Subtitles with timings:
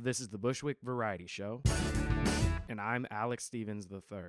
[0.00, 1.60] This is the Bushwick Variety Show,
[2.68, 4.20] and I'm Alex Stevens III.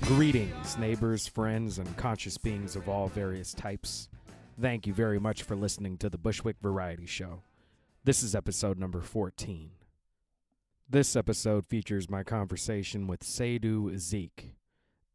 [0.00, 4.08] Greetings, neighbors, friends, and conscious beings of all various types.
[4.58, 7.42] Thank you very much for listening to the Bushwick Variety Show.
[8.04, 9.72] This is episode number 14.
[10.88, 14.54] This episode features my conversation with Sadhu Zeke,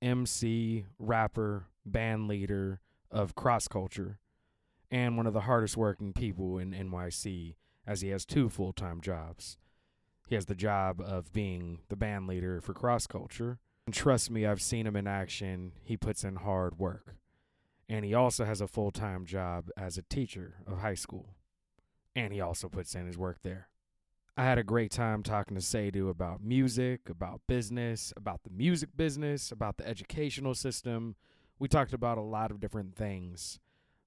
[0.04, 4.20] MC, rapper, band leader of Cross Culture,
[4.92, 7.56] and one of the hardest working people in NYC
[7.88, 9.58] as he has two full time jobs.
[10.28, 13.60] He has the job of being the band leader for Cross Culture.
[13.86, 15.74] And trust me, I've seen him in action.
[15.84, 17.16] He puts in hard work.
[17.90, 21.36] And he also has a full time job as a teacher of high school.
[22.16, 23.68] And he also puts in his work there.
[24.36, 28.90] I had a great time talking to Sadhu about music, about business, about the music
[28.98, 31.16] business, about the educational system.
[31.60, 33.60] We talked about a lot of different things.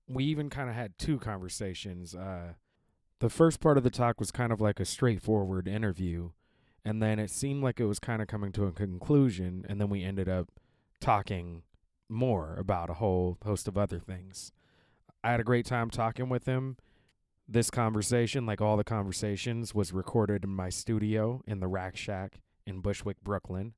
[0.09, 2.13] We even kind of had two conversations.
[2.13, 2.55] Uh,
[3.21, 6.31] the first part of the talk was kind of like a straightforward interview,
[6.85, 9.89] and then it seemed like it was kind of coming to a conclusion, and then
[9.89, 10.51] we ended up
[11.01, 11.63] talking
[12.09, 14.51] more about a whole host of other things.
[15.23, 16.79] I had a great time talking with him.
[17.49, 22.41] This conversation, like all the conversations, was recorded in my studio in the Rack Shack
[22.67, 23.75] in Bushwick, Brooklyn,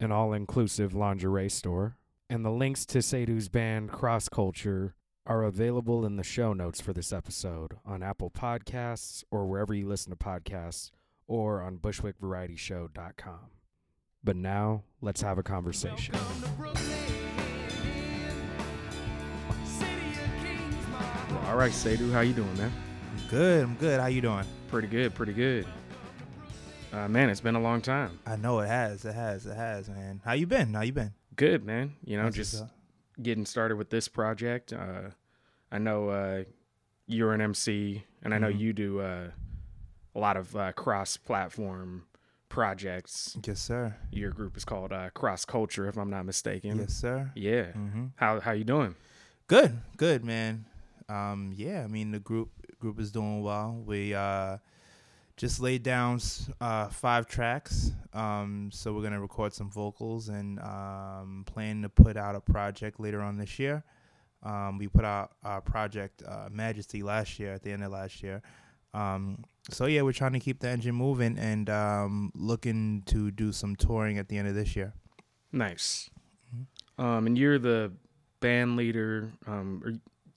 [0.00, 1.98] an all inclusive lingerie store.
[2.30, 4.94] And the links to Sadhu's band Cross Culture
[5.26, 9.86] are available in the show notes for this episode on Apple Podcasts or wherever you
[9.86, 10.90] listen to podcasts
[11.26, 13.50] or on bushwickvarietyshow.com.
[14.24, 16.14] But now, let's have a conversation.
[21.44, 22.72] All right, Sadhu, how you doing, man?
[23.20, 23.62] I'm good.
[23.64, 24.00] I'm good.
[24.00, 24.44] How you doing?
[24.68, 25.66] Pretty good, pretty good.
[26.92, 28.18] Uh, man, it's been a long time.
[28.26, 29.04] I know it has.
[29.04, 29.46] It has.
[29.46, 30.20] It has, man.
[30.24, 30.74] How you been?
[30.74, 31.12] How you been?
[31.36, 31.94] Good, man.
[32.04, 32.64] You know, How's just
[33.22, 34.72] getting started with this project.
[34.72, 35.10] Uh,
[35.70, 36.44] I know uh,
[37.06, 38.58] you're an MC, and I know Mhm.
[38.58, 39.30] you do uh,
[40.14, 42.04] a lot of uh, cross-platform
[42.48, 43.38] projects.
[43.46, 43.94] Yes, sir.
[44.10, 46.78] Your group is called uh, Cross Culture, if I'm not mistaken.
[46.78, 47.30] Yes, sir.
[47.36, 47.66] Yeah.
[47.72, 48.06] Mm-hmm.
[48.16, 48.96] How how you doing?
[49.46, 49.78] Good.
[49.96, 50.64] Good, man.
[51.08, 51.84] Um, yeah.
[51.84, 52.50] I mean, the group
[52.80, 53.80] group is doing well.
[53.86, 54.56] We uh,
[55.36, 56.20] just laid down
[56.60, 57.92] uh, five tracks.
[58.12, 62.98] Um, so we're gonna record some vocals and um, plan to put out a project
[62.98, 63.84] later on this year.
[64.42, 68.22] Um, we put out our project uh, Majesty last year at the end of last
[68.22, 68.42] year.
[68.94, 73.52] Um, so yeah, we're trying to keep the engine moving and um, looking to do
[73.52, 74.94] some touring at the end of this year.
[75.52, 76.10] Nice.
[76.54, 77.04] Mhm.
[77.04, 77.92] Um, and you're the
[78.40, 79.30] band leader.
[79.46, 79.92] Um, are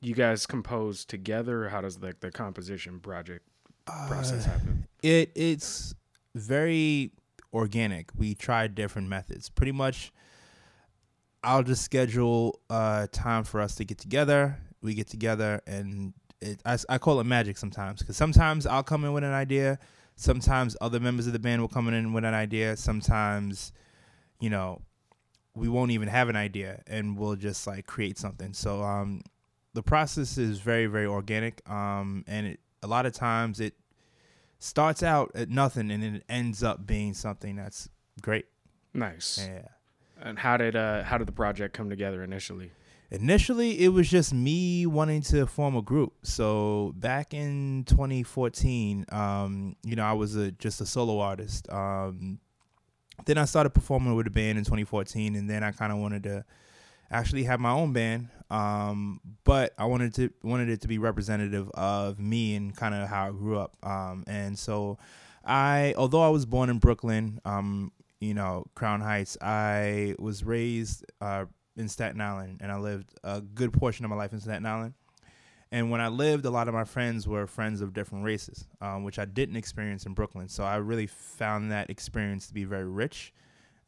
[0.06, 3.46] you guys compose together, how does the the composition project
[3.86, 4.88] process Uh, happen?
[5.02, 5.96] It it's
[6.36, 7.12] very
[7.54, 8.10] organic.
[8.16, 9.50] We tried different methods.
[9.50, 10.12] Pretty much,
[11.44, 14.58] I'll just schedule uh, time for us to get together.
[14.82, 19.14] We get together, and it, I call it magic sometimes because sometimes I'll come in
[19.14, 19.80] with an idea.
[20.16, 22.78] Sometimes other members of the band will come in with an idea.
[22.78, 23.72] Sometimes,
[24.40, 24.82] you know,
[25.56, 28.54] we won't even have an idea, and we'll just like create something.
[28.54, 29.22] So um,
[29.74, 31.68] the process is very very organic.
[31.70, 33.74] Um, and it, a lot of times it
[34.60, 37.90] starts out at nothing and then it ends up being something that's
[38.22, 38.46] great.
[38.94, 39.46] Nice.
[39.46, 39.68] Yeah.
[40.22, 42.72] And how did uh how did the project come together initially?
[43.12, 46.14] Initially, it was just me wanting to form a group.
[46.24, 51.72] So back in 2014, um, you know, I was a, just a solo artist.
[51.72, 52.40] Um,
[53.26, 56.24] then I started performing with a band in 2014, and then I kind of wanted
[56.24, 56.44] to
[57.14, 58.30] actually have my own band.
[58.50, 63.08] Um, but I wanted to wanted it to be representative of me and kind of
[63.08, 63.76] how I grew up.
[63.82, 64.98] Um, and so
[65.46, 71.06] I, although I was born in Brooklyn, um, you know, Crown Heights, I was raised
[71.20, 74.66] uh, in Staten Island, and I lived a good portion of my life in Staten
[74.66, 74.94] Island.
[75.72, 79.04] And when I lived, a lot of my friends were friends of different races, um,
[79.04, 80.48] which I didn't experience in Brooklyn.
[80.48, 83.34] So I really found that experience to be very rich,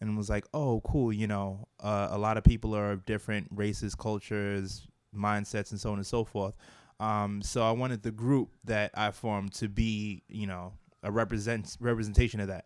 [0.02, 1.12] and was like, oh, cool.
[1.12, 5.92] You know, uh, a lot of people are of different races, cultures, mindsets, and so
[5.92, 6.56] on and so forth.
[7.00, 11.78] Um, so I wanted the group that I formed to be, you know, a represent
[11.80, 12.66] representation of that.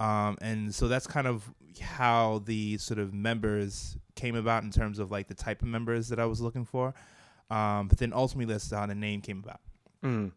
[0.00, 1.50] Um, and so that's kind of
[1.80, 6.08] how the sort of members came about in terms of like the type of members
[6.08, 6.94] that I was looking for.
[7.50, 9.60] Um, but then ultimately, that's how the name came about.
[10.04, 10.32] Mm.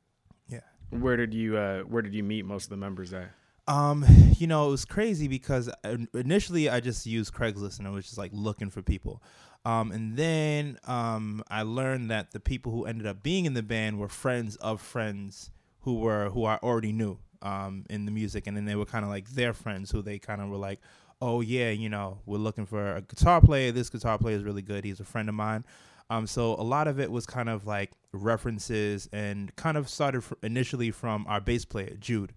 [0.47, 0.59] Yeah.
[0.89, 3.31] Where did you uh where did you meet most of the members at?
[3.67, 4.05] Um,
[4.37, 8.05] you know, it was crazy because uh, initially I just used Craigslist and I was
[8.05, 9.21] just like looking for people.
[9.63, 13.61] Um, and then um, I learned that the people who ended up being in the
[13.61, 18.47] band were friends of friends who were who I already knew um, in the music,
[18.47, 20.79] and then they were kind of like their friends who they kind of were like,
[21.21, 23.71] oh yeah, you know, we're looking for a guitar player.
[23.71, 24.83] This guitar player is really good.
[24.83, 25.63] He's a friend of mine.
[26.09, 30.23] Um, so a lot of it was kind of like references and kind of started
[30.43, 32.33] initially from our bass player Jude,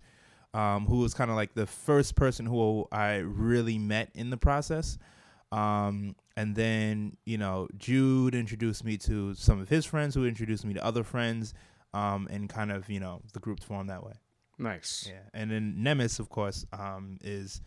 [0.55, 4.37] um, who was kind of like the first person who I really met in the
[4.37, 4.97] process.
[5.53, 10.65] Um, and then you know Jude introduced me to some of his friends, who introduced
[10.65, 11.55] me to other friends,
[11.93, 14.15] um, and kind of you know the group formed that way.
[14.59, 15.09] Nice.
[15.09, 17.61] Yeah, and then Nemes, of course, um, is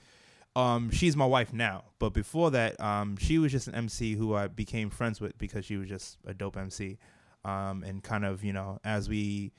[0.56, 4.34] um, she's my wife now, but before that, um, she was just an MC who
[4.34, 6.98] I became friends with because she was just a dope MC,
[7.46, 9.54] um, and kind of you know as we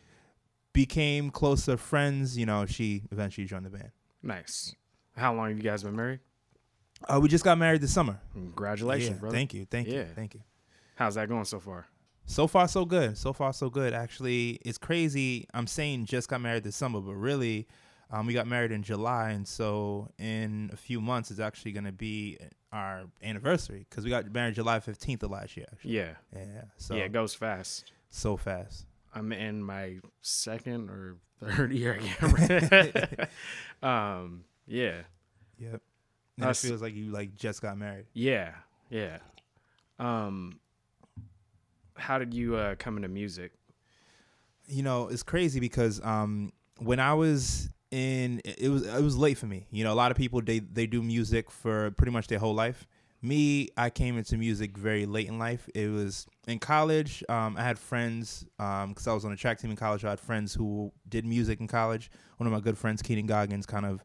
[0.73, 3.91] became closer friends, you know, she eventually joined the band.
[4.23, 4.75] Nice.
[5.17, 6.21] How long have you guys been married?
[7.09, 8.21] Uh, we just got married this summer.
[8.33, 9.37] Congratulations, Yeah, brother.
[9.37, 10.41] Thank you, thank you, thank you.
[10.97, 11.87] How's that going so far?
[12.27, 13.17] So far, so good.
[13.17, 13.95] So far, so good.
[13.95, 15.47] Actually, it's crazy.
[15.55, 17.67] I'm saying just got married this summer, but really,
[18.11, 21.85] um, we got married in July, and so in a few months, it's actually going
[21.85, 22.37] to be
[22.73, 25.67] our anniversary because we got married July 15th of last year.
[25.73, 25.95] Actually.
[25.97, 26.11] Yeah.
[26.35, 26.63] Yeah.
[26.77, 27.93] So yeah, it goes fast.
[28.11, 28.85] so fast.
[29.15, 31.99] I'm in my second or third year.
[33.83, 35.03] Um, yeah.
[35.59, 35.81] Yep.
[36.43, 38.07] Us- it feels like you like just got married.
[38.13, 38.53] Yeah.
[38.91, 39.19] Yeah.
[39.99, 40.59] Um,
[41.97, 43.53] how did you uh, come into music?
[44.71, 49.39] you know it's crazy because um when i was in it was it was late
[49.39, 52.27] for me you know a lot of people they they do music for pretty much
[52.27, 52.87] their whole life
[53.21, 57.63] me i came into music very late in life it was in college um i
[57.63, 60.55] had friends um because i was on a track team in college i had friends
[60.55, 64.05] who did music in college one of my good friends keenan goggins kind of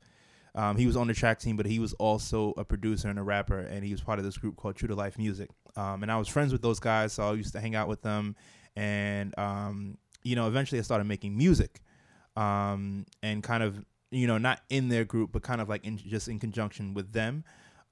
[0.56, 3.24] um, he was on the track team, but he was also a producer and a
[3.24, 5.50] rapper, and he was part of this group called True to Life Music.
[5.76, 8.04] Um, and I was friends with those guys, so I used to hang out with
[8.04, 8.36] them.
[8.76, 11.82] And um, you know, eventually I started making music,
[12.36, 15.98] um, and kind of, you know, not in their group, but kind of like in,
[15.98, 17.44] just in conjunction with them.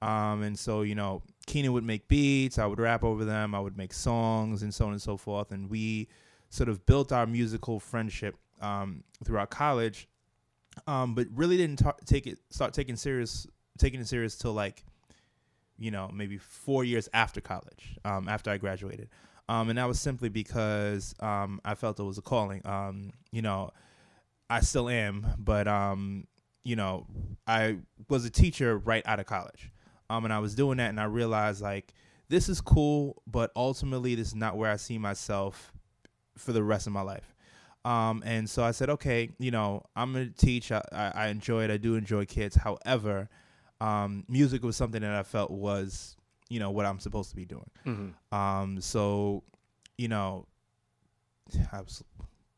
[0.02, 3.60] Um, and so, you know, Keenan would make beats, I would rap over them, I
[3.60, 5.52] would make songs, and so on and so forth.
[5.52, 6.08] And we
[6.50, 10.08] sort of built our musical friendship um, throughout college,
[10.88, 13.46] um, but really didn't ta- take it, start taking serious,
[13.78, 14.84] taking it serious till like,
[15.78, 19.08] you know, maybe four years after college, um, after I graduated.
[19.48, 22.62] Um, and that was simply because um, I felt it was a calling.
[23.30, 23.70] You know,
[24.50, 25.66] I still am, but
[26.64, 27.06] you know,
[27.46, 27.78] I
[28.08, 29.70] was a teacher right out of college,
[30.10, 31.94] um, and I was doing that, and I realized like
[32.28, 35.72] this is cool, but ultimately this is not where I see myself
[36.36, 37.34] for the rest of my life.
[37.84, 40.70] Um, and so I said, okay, you know, I'm gonna teach.
[40.70, 41.70] I, I, I enjoy it.
[41.70, 42.56] I do enjoy kids.
[42.56, 43.28] However,
[43.80, 46.16] um, music was something that I felt was,
[46.48, 47.70] you know, what I'm supposed to be doing.
[47.84, 48.34] Mm-hmm.
[48.34, 49.42] Um, so,
[49.98, 50.46] you know,
[51.72, 52.02] I was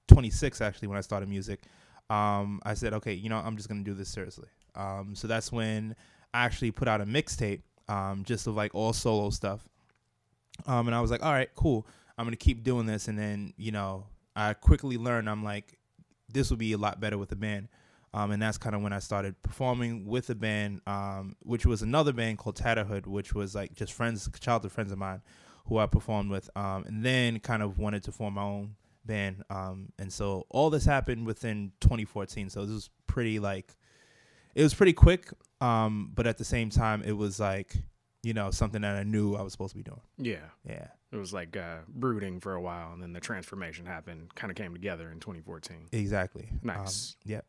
[0.09, 1.63] 26 actually when I started music.
[2.11, 4.49] Um, I said, okay, you know, I'm just gonna do this seriously.
[4.75, 5.97] Um, so that's when
[6.35, 9.67] actually put out a mixtape, um, just of like all solo stuff.
[10.67, 11.87] Um, and I was like, all right, cool.
[12.17, 15.79] I'm gonna keep doing this, and then you know, I quickly learned I'm like,
[16.33, 17.69] this will be a lot better with a band.
[18.15, 21.83] Um, and that's kind of when I started performing with a band, um, which was
[21.83, 25.21] another band called Tatterhood, which was like just friends, childhood friends of mine,
[25.67, 26.49] who I performed with.
[26.55, 29.43] Um, and then kind of wanted to form my own band.
[29.51, 32.51] Um, and so all this happened within 2014.
[32.51, 33.75] So this was pretty like,
[34.55, 35.33] it was pretty quick.
[35.65, 37.75] Um, but at the same time, it was like,
[38.23, 40.01] you know, something that I knew I was supposed to be doing.
[40.19, 40.47] Yeah.
[40.69, 40.89] Yeah.
[41.11, 44.57] It was like uh, brooding for a while, and then the transformation happened, kind of
[44.57, 45.89] came together in 2014.
[45.93, 46.49] Exactly.
[46.63, 47.17] Nice.
[47.25, 47.41] Um, yeah.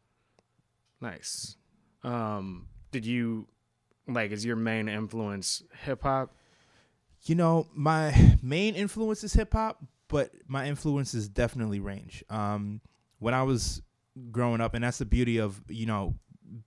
[1.01, 1.58] Nice.
[2.04, 3.48] Um, did you
[4.08, 4.32] like?
[4.32, 6.36] Is your main influence hip hop?
[7.24, 12.24] You know, my main influence is hip hop, but my influences definitely range.
[12.30, 12.82] Um,
[13.18, 13.82] when I was
[14.32, 16.13] growing up, and that's the beauty of you know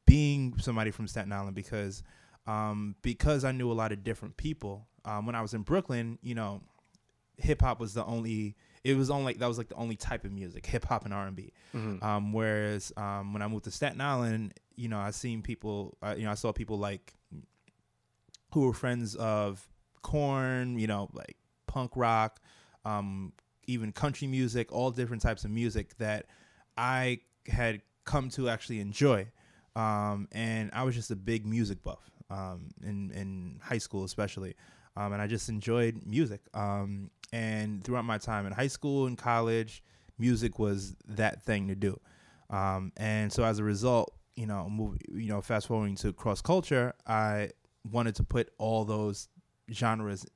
[0.06, 2.02] being somebody from Staten Island because
[2.46, 4.88] um, because I knew a lot of different people.
[5.04, 6.62] Um, when I was in Brooklyn, you know,
[7.36, 8.56] hip hop was the only.
[8.84, 11.26] It was only that was like the only type of music, hip hop and R
[11.26, 11.52] and B.
[11.74, 12.04] Mm-hmm.
[12.04, 16.14] Um, whereas um, when I moved to Staten Island, you know, I seen people, uh,
[16.16, 17.14] you know, I saw people like
[18.52, 19.66] who were friends of
[20.02, 22.40] Korn, you know, like punk rock,
[22.84, 23.32] um,
[23.66, 26.26] even country music, all different types of music that
[26.76, 29.28] I had come to actually enjoy.
[29.78, 34.54] Um, and I was just a big music buff um, in in high school, especially,
[34.96, 36.40] um, and I just enjoyed music.
[36.52, 39.84] Um, and throughout my time in high school and college,
[40.18, 41.98] music was that thing to do.
[42.50, 46.40] Um, and so as a result, you know, move, you know, fast forwarding to cross
[46.40, 47.50] culture, I
[47.88, 49.28] wanted to put all those
[49.70, 50.26] genres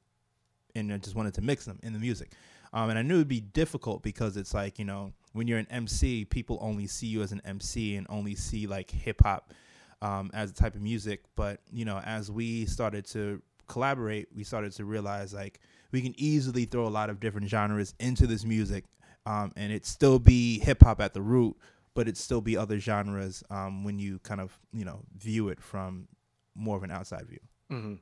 [0.74, 2.32] and I just wanted to mix them in the music.
[2.72, 5.66] Um, and I knew it'd be difficult because it's like, you know, when you're an
[5.70, 9.52] MC, people only see you as an MC and only see like hip hop
[10.00, 11.22] um, as a type of music.
[11.36, 15.60] But you know, as we started to collaborate, we started to realize like
[15.90, 18.84] we can easily throw a lot of different genres into this music,
[19.26, 21.56] um, and it still be hip hop at the root,
[21.94, 25.60] but it still be other genres um, when you kind of you know view it
[25.60, 26.08] from
[26.54, 27.40] more of an outside view.
[27.70, 27.94] Mm-hmm.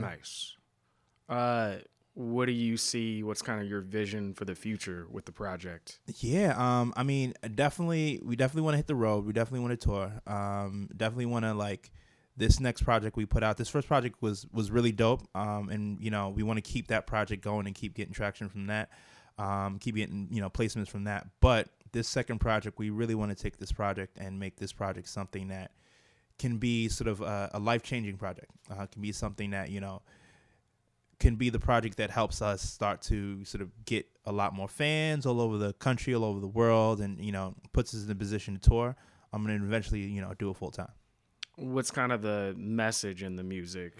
[0.00, 0.56] Nice.
[1.28, 1.76] Uh,
[2.16, 3.22] what do you see?
[3.22, 5.98] What's kind of your vision for the future with the project?
[6.20, 9.26] Yeah, um, I mean, definitely, we definitely want to hit the road.
[9.26, 10.12] We definitely want to tour.
[10.26, 11.90] Um, definitely want to like
[12.34, 13.58] this next project we put out.
[13.58, 15.28] This first project was was really dope.
[15.36, 18.48] Um, and you know, we want to keep that project going and keep getting traction
[18.48, 18.88] from that.
[19.36, 21.26] Um, keep getting you know placements from that.
[21.40, 25.08] But this second project, we really want to take this project and make this project
[25.10, 25.72] something that
[26.38, 28.50] can be sort of a, a life changing project.
[28.70, 30.00] Uh, can be something that you know
[31.18, 34.68] can be the project that helps us start to sort of get a lot more
[34.68, 38.10] fans all over the country, all over the world, and you know puts us in
[38.10, 38.96] a position to tour.
[39.32, 40.92] I'm gonna eventually you know do it full time.
[41.56, 43.94] What's kind of the message in the music?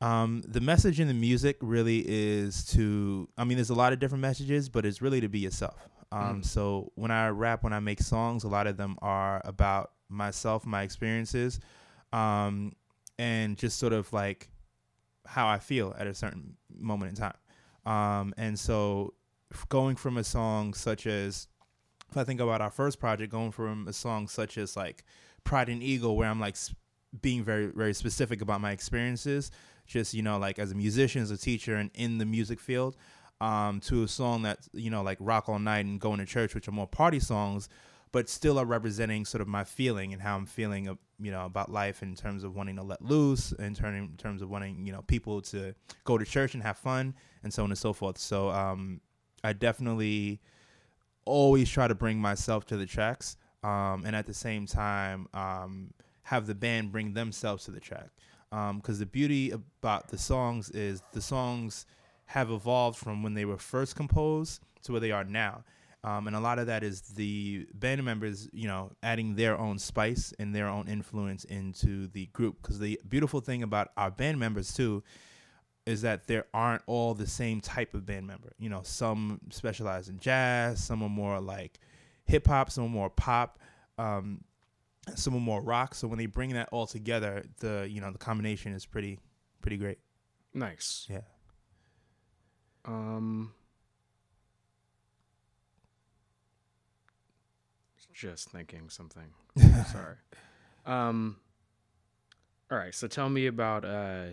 [0.00, 3.28] Um, the message in the music really is to.
[3.38, 5.88] I mean, there's a lot of different messages, but it's really to be yourself.
[6.10, 6.44] Um, mm.
[6.44, 10.66] So when I rap, when I make songs, a lot of them are about myself,
[10.66, 11.60] my experiences,
[12.12, 12.72] um,
[13.18, 14.50] and just sort of like
[15.26, 17.36] how I feel at a certain moment in time.
[17.84, 19.14] Um, and so
[19.68, 21.48] going from a song such as
[22.10, 25.04] if I think about our first project, going from a song such as like
[25.44, 26.56] Pride and Ego, where I'm like
[27.20, 29.50] being very, very specific about my experiences,
[29.86, 32.96] just, you know, like as a musician, as a teacher, and in the music field,
[33.40, 36.54] um, to a song that, you know, like Rock All Night and Going to Church,
[36.54, 37.68] which are more party songs,
[38.12, 41.46] but still are representing sort of my feeling and how I'm feeling, uh, you know,
[41.46, 44.86] about life in terms of wanting to let loose, in, turn, in terms of wanting,
[44.86, 47.94] you know, people to go to church and have fun, and so on and so
[47.94, 48.18] forth.
[48.18, 49.00] So um,
[49.42, 50.40] I definitely
[51.24, 55.94] always try to bring myself to the tracks, um, and at the same time um,
[56.24, 58.10] have the band bring themselves to the track.
[58.50, 61.86] Because um, the beauty about the songs is the songs
[62.26, 65.64] have evolved from when they were first composed to where they are now
[66.04, 69.78] um, and a lot of that is the band members, you know, adding their own
[69.78, 72.56] spice and their own influence into the group.
[72.60, 75.04] Because the beautiful thing about our band members too
[75.86, 78.52] is that there aren't all the same type of band member.
[78.58, 81.78] You know, some specialize in jazz, some are more like
[82.24, 83.60] hip hop, some are more pop,
[83.96, 84.42] um,
[85.14, 85.94] some are more rock.
[85.94, 89.20] So when they bring that all together, the you know the combination is pretty
[89.60, 89.98] pretty great.
[90.52, 91.06] Nice.
[91.08, 91.20] Yeah.
[92.84, 93.52] Um.
[98.12, 99.30] Just thinking something.
[99.92, 100.16] Sorry.
[100.86, 101.36] Um.
[102.70, 102.94] All right.
[102.94, 103.84] So tell me about.
[103.84, 104.26] Uh,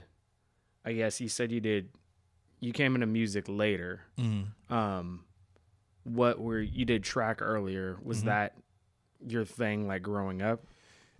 [0.86, 1.90] I guess you said you did.
[2.60, 4.02] You came into music later.
[4.18, 4.74] Mm-hmm.
[4.74, 5.24] Um,
[6.04, 7.98] what were you did track earlier?
[8.04, 8.28] Was mm-hmm.
[8.28, 8.56] that
[9.26, 10.64] your thing like growing up?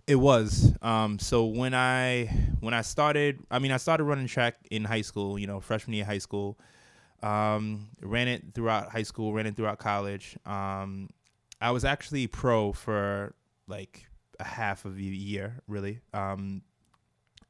[0.06, 0.74] It was.
[0.82, 2.26] Um, so when I
[2.60, 5.38] when I started, I mean, I started running track in high school.
[5.38, 6.58] You know, freshman year high school.
[7.22, 10.36] Um, ran it throughout high school, ran it throughout college.
[10.46, 11.10] Um,
[11.60, 13.34] I was actually pro for
[13.66, 14.06] like
[14.38, 16.00] a half of a year, really.
[16.14, 16.62] Um,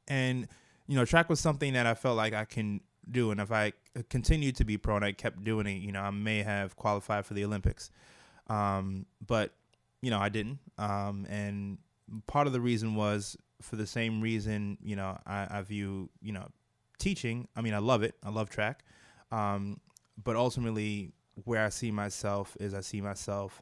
[0.07, 0.47] and
[0.87, 3.73] you know, track was something that I felt like I can do, and if I
[4.09, 7.25] continued to be pro and I kept doing it, you know, I may have qualified
[7.25, 7.91] for the Olympics.
[8.47, 9.53] Um, but
[10.01, 10.59] you know, I didn't.
[10.77, 11.77] Um, and
[12.27, 16.33] part of the reason was for the same reason, you know, I, I view, you
[16.33, 16.47] know,
[16.97, 17.47] teaching.
[17.55, 18.15] I mean, I love it.
[18.23, 18.83] I love track.
[19.31, 19.79] Um,
[20.21, 21.13] but ultimately,
[21.45, 23.61] where I see myself is I see myself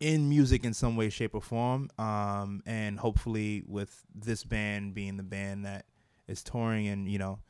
[0.00, 1.90] in music in some way, shape, or form.
[1.98, 5.86] Um, and hopefully, with this band being the band that
[6.26, 7.40] is touring and you know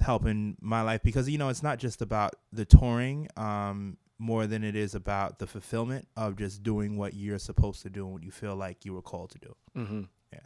[0.00, 4.64] helping my life, because you know it's not just about the touring um, more than
[4.64, 8.22] it is about the fulfillment of just doing what you're supposed to do and what
[8.22, 9.56] you feel like you were called to do.
[9.76, 10.02] Mm-hmm.
[10.32, 10.38] Yeah.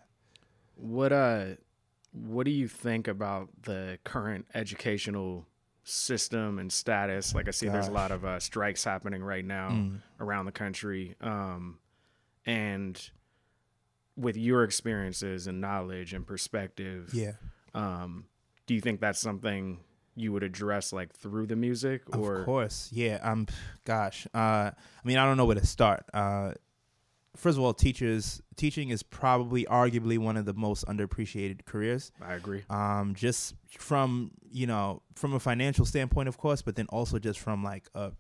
[0.77, 1.45] What uh,
[2.13, 5.47] what do you think about the current educational
[5.89, 7.35] system and status.
[7.35, 7.73] Like I see, Gosh.
[7.73, 10.01] there's a lot of uh, strikes happening right now mm.
[10.21, 11.17] around the country.
[11.21, 11.79] Um,
[12.45, 13.11] and
[14.17, 17.33] with your experiences and knowledge and perspective, yeah,
[17.75, 18.27] um,
[18.67, 19.81] do you think that's something
[20.15, 22.03] you would address like through the music?
[22.17, 23.19] Or of course, yeah.
[23.23, 23.47] Um,
[23.85, 26.05] gosh, uh, I mean, I don't know where to start.
[26.13, 26.53] Uh,
[27.37, 32.13] first of all, teachers teaching is probably arguably one of the most underappreciated careers.
[32.21, 32.65] I agree.
[32.71, 37.39] Um, just from you know from a financial standpoint, of course, but then also just
[37.39, 38.13] from like a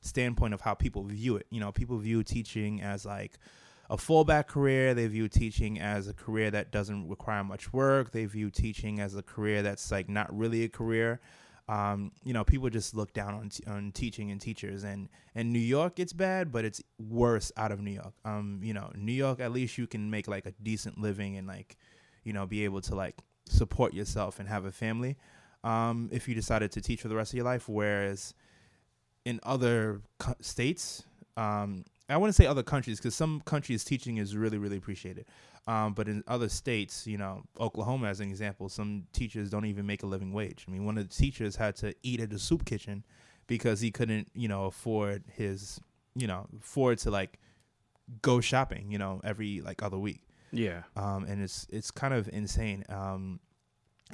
[0.00, 1.46] standpoint of how people view it.
[1.50, 3.38] You know, people view teaching as like
[3.88, 4.94] a fallback career.
[4.94, 8.12] They view teaching as a career that doesn't require much work.
[8.12, 11.20] They view teaching as a career that's like not really a career.
[11.70, 14.82] Um, you know, people just look down on t- on teaching and teachers.
[14.82, 18.12] And in New York, it's bad, but it's worse out of New York.
[18.24, 21.46] Um, you know, New York, at least you can make like a decent living and
[21.46, 21.76] like,
[22.24, 25.16] you know, be able to like support yourself and have a family.
[25.62, 28.34] Um, if you decided to teach for the rest of your life, whereas
[29.24, 31.04] in other co- states,
[31.36, 35.26] um, I wouldn't say other countries because some countries teaching is really really appreciated.
[35.70, 39.86] Um, but in other states, you know, Oklahoma as an example, some teachers don't even
[39.86, 40.64] make a living wage.
[40.66, 43.04] I mean, one of the teachers had to eat at the soup kitchen
[43.46, 45.80] because he couldn't, you know, afford his,
[46.16, 47.38] you know, afford to like
[48.20, 50.22] go shopping, you know, every like other week.
[50.50, 50.82] Yeah.
[50.96, 52.82] Um, and it's it's kind of insane.
[52.88, 53.38] Um,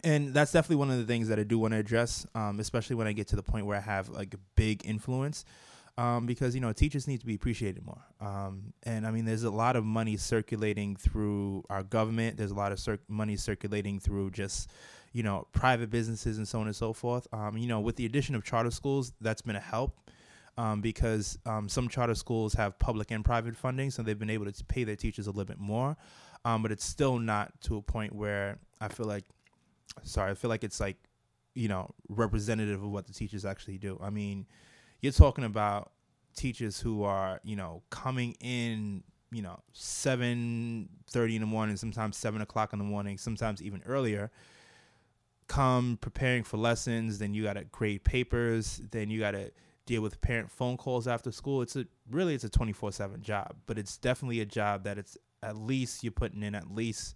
[0.04, 2.96] and that's definitely one of the things that I do want to address, um, especially
[2.96, 5.46] when I get to the point where I have like a big influence
[5.98, 8.02] um, because you know teachers need to be appreciated more.
[8.20, 12.36] Um, and I mean, there's a lot of money circulating through our government.
[12.36, 14.70] There's a lot of cir- money circulating through just
[15.12, 17.26] you know private businesses and so on and so forth.
[17.32, 19.98] Um, you know, with the addition of charter schools, that's been a help.
[20.58, 24.50] Um, because um, some charter schools have public and private funding, so they've been able
[24.50, 25.98] to pay their teachers a little bit more.
[26.46, 29.24] Um, but it's still not to a point where I feel like,
[30.02, 30.96] sorry, I feel like it's like,
[31.54, 34.00] you know, representative of what the teachers actually do.
[34.02, 34.46] I mean,
[35.06, 35.92] you're talking about
[36.34, 42.40] teachers who are you know coming in you know 7.30 in the morning sometimes 7
[42.40, 44.32] o'clock in the morning sometimes even earlier
[45.46, 49.50] come preparing for lessons then you got to grade papers then you got to
[49.86, 51.62] deal with parent phone calls after school.
[51.62, 55.56] It's a really it's a 24-7 job but it's definitely a job that it's at
[55.56, 57.14] least you're putting in at least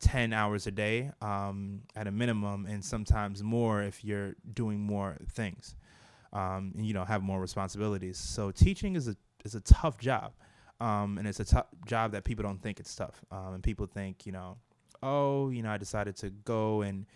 [0.00, 5.18] 10 hours a day um, at a minimum and sometimes more if you're doing more
[5.30, 5.76] things
[6.32, 8.18] um, and you know have more responsibilities.
[8.18, 10.32] So teaching is a is a tough job,
[10.80, 13.24] um, and it's a tough job that people don't think it's tough.
[13.30, 14.56] Um, and people think you know,
[15.02, 17.06] oh, you know, I decided to go and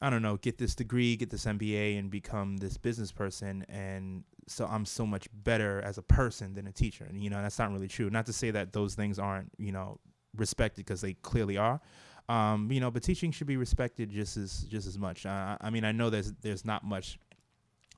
[0.00, 4.24] I don't know, get this degree, get this MBA, and become this business person, and
[4.48, 7.04] so I'm so much better as a person than a teacher.
[7.04, 8.10] And you know, that's not really true.
[8.10, 10.00] Not to say that those things aren't you know
[10.36, 11.80] respected because they clearly are.
[12.28, 15.26] Um, you know, but teaching should be respected just as just as much.
[15.26, 17.18] Uh, I mean, I know there's there's not much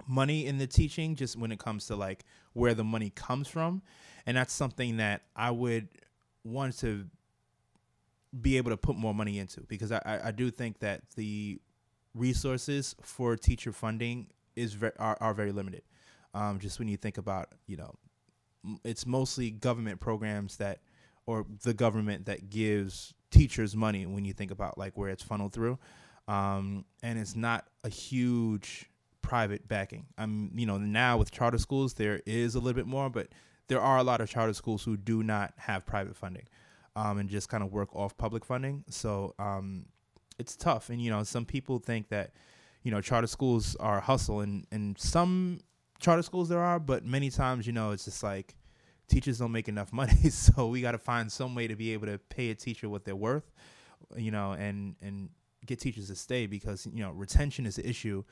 [0.06, 3.82] money in the teaching just when it comes to like where the money comes from.
[4.26, 5.88] And that's something that i would
[6.44, 7.06] want to
[8.40, 11.60] be able to put more money into because i, I do think that the
[12.14, 15.82] resources for teacher funding is very are, are very limited.
[16.32, 17.94] Um, just when you think about you know
[18.84, 20.80] it's mostly government programs that
[21.26, 25.52] or the government that gives teachers money when you think about like where it's funneled
[25.52, 25.78] through.
[26.28, 28.86] Um, and it's not a huge
[29.24, 30.04] private backing.
[30.18, 33.28] I'm, you know, now with charter schools there is a little bit more, but
[33.68, 36.46] there are a lot of charter schools who do not have private funding,
[36.94, 38.84] um, and just kind of work off public funding.
[38.90, 39.86] So um,
[40.38, 42.32] it's tough, and you know, some people think that,
[42.82, 45.60] you know, charter schools are a hustle, and and some
[45.98, 48.54] charter schools there are, but many times, you know, it's just like
[49.08, 52.06] teachers don't make enough money, so we got to find some way to be able
[52.08, 53.50] to pay a teacher what they're worth,
[54.16, 55.30] you know, and and
[55.64, 58.22] get teachers to stay because you know retention is an issue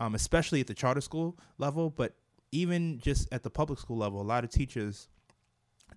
[0.00, 2.14] um, especially at the charter school level, but
[2.52, 5.08] even just at the public school level, a lot of teachers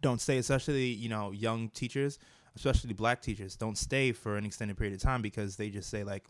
[0.01, 2.19] don't stay, especially, you know, young teachers,
[2.55, 6.03] especially black teachers, don't stay for an extended period of time because they just say,
[6.03, 6.25] like,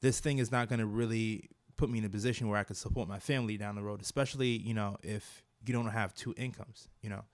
[0.00, 2.76] this thing is not going to really put me in a position where I could
[2.76, 6.88] support my family down the road, especially, you know, if you don't have two incomes,
[7.02, 7.24] you know.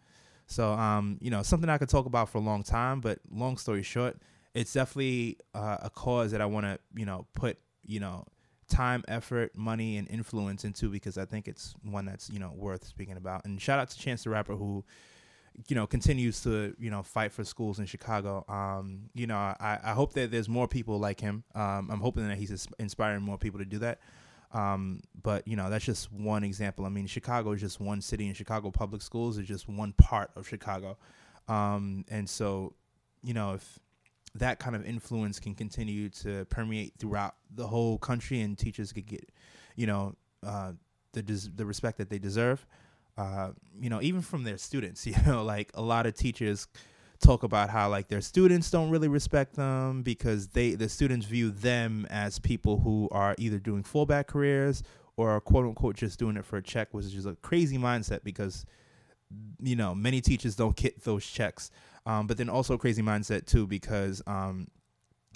[0.46, 3.56] So, um, you know, something I could talk about for a long time, but long
[3.56, 4.16] story short,
[4.54, 8.26] it's definitely uh, a cause that I want to, you know, put, you know,
[8.72, 12.84] time, effort, money, and influence into because I think it's one that's you know worth
[12.84, 13.44] speaking about.
[13.44, 14.84] And shout out to Chance the Rapper who
[15.68, 18.44] you know continues to you know fight for schools in Chicago.
[18.48, 21.44] Um, you know, I, I hope that there's more people like him.
[21.54, 24.00] Um, I'm hoping that he's inspiring more people to do that.
[24.52, 26.84] Um, but you know, that's just one example.
[26.84, 30.30] I mean, Chicago is just one city, and Chicago public schools is just one part
[30.36, 30.98] of Chicago.
[31.48, 32.74] Um, and so,
[33.22, 33.78] you know, if
[34.34, 39.06] that kind of influence can continue to permeate throughout the whole country, and teachers could
[39.06, 39.30] get,
[39.76, 40.14] you know,
[40.46, 40.72] uh,
[41.12, 42.66] the des- the respect that they deserve.
[43.18, 45.06] Uh, you know, even from their students.
[45.12, 46.66] You know, like a lot of teachers
[47.20, 51.50] talk about how like their students don't really respect them because they the students view
[51.50, 54.82] them as people who are either doing fullback careers
[55.16, 58.24] or quote unquote just doing it for a check, which is just a crazy mindset
[58.24, 58.64] because
[59.60, 61.70] you know many teachers don't get those checks.
[62.04, 64.66] Um, but then also crazy mindset too because um,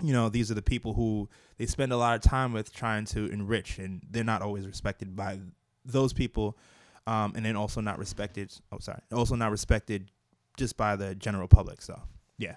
[0.03, 1.29] you know these are the people who
[1.59, 5.15] they spend a lot of time with trying to enrich and they're not always respected
[5.15, 5.39] by
[5.85, 6.59] those people
[7.07, 10.11] um, and then also not respected oh sorry also not respected
[10.57, 11.83] just by the general public.
[11.83, 12.01] So
[12.39, 12.57] yeah.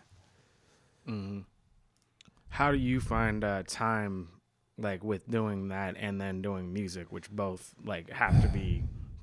[1.07, 1.39] Mm-hmm.
[2.49, 4.27] how do you find uh, time
[4.77, 8.78] like with doing that and then doing music, which both like have to be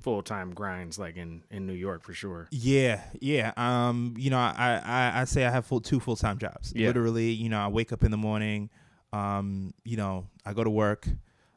[0.07, 2.47] full time grinds, like in in New York for sure.
[2.49, 3.51] Yeah, yeah.
[3.57, 6.71] Um, you know, I I, I say I have full two full time jobs.
[6.73, 6.87] Yeah.
[6.87, 8.69] Literally, you know, I wake up in the morning.
[9.11, 11.09] Um, you know, I go to work.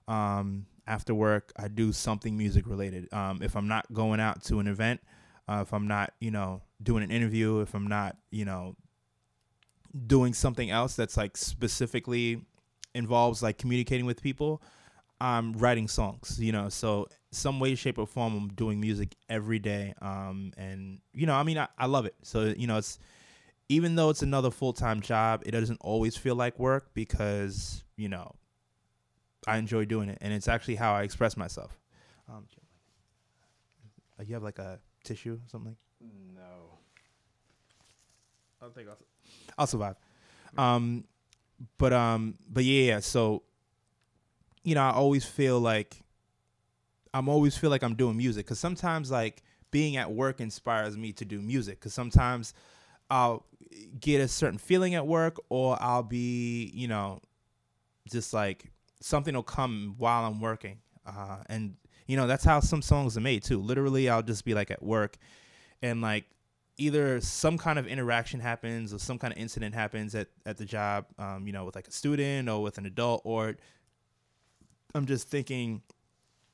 [0.09, 3.13] Um, after work, I do something music related.
[3.13, 5.01] Um, if I'm not going out to an event,
[5.47, 8.75] uh, if I'm not, you know, doing an interview, if I'm not, you know,
[10.09, 12.43] doing something else that's like specifically
[12.97, 14.61] involves like communicating with people,
[15.21, 16.69] I'm writing songs, you know.
[16.69, 19.95] So some way, shape, or form, I'm doing music every day.
[20.01, 22.15] Um, and you know, I mean, I, I love it.
[22.23, 22.99] So you know, it's
[23.69, 28.09] even though it's another full time job, it doesn't always feel like work because you
[28.09, 28.35] know,
[29.47, 31.79] I enjoy doing it, and it's actually how I express myself.
[32.29, 32.47] Um,
[34.27, 35.77] you have like a tissue, or something.
[36.35, 36.79] No.
[38.63, 38.99] I think I'll,
[39.59, 39.97] I'll survive.
[40.59, 41.05] Um,
[41.79, 43.01] but um, but yeah.
[43.01, 43.43] So,
[44.65, 46.03] you know, I always feel like
[47.13, 51.13] I'm always feel like I'm doing music because sometimes like being at work inspires me
[51.15, 52.55] to do music because sometimes
[53.11, 53.45] I'll
[54.01, 57.21] get a certain feeling at work or I'll be, you know,
[58.11, 58.65] just like
[59.01, 60.79] something will come while I'm working.
[61.07, 63.61] Uh, and you know, that's how some songs are made too.
[63.61, 65.17] Literally, I'll just be like at work
[65.83, 66.25] and like
[66.77, 70.65] either some kind of interaction happens or some kind of incident happens at, at the
[70.65, 73.55] job, um, you know, with like a student or with an adult, or
[74.95, 75.83] I'm just thinking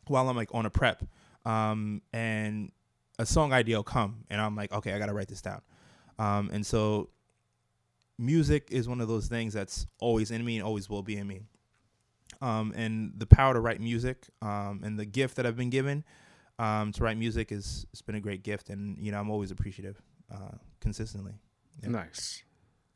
[0.09, 1.03] while I'm like on a prep,
[1.45, 2.71] um, and
[3.19, 5.63] a song idea will come, and I'm like, okay, I gotta write this down.
[6.19, 7.11] Um, and so
[8.19, 11.27] music is one of those things that's always in me and always will be in
[11.27, 11.41] me.
[12.41, 16.05] Um, and the power to write music um, and the gift that I've been given
[16.59, 19.51] um, to write music is it's been a great gift, and you know I'm always
[19.51, 20.01] appreciative
[20.33, 21.35] uh, consistently.
[21.83, 21.91] Yeah.
[21.91, 22.43] Nice.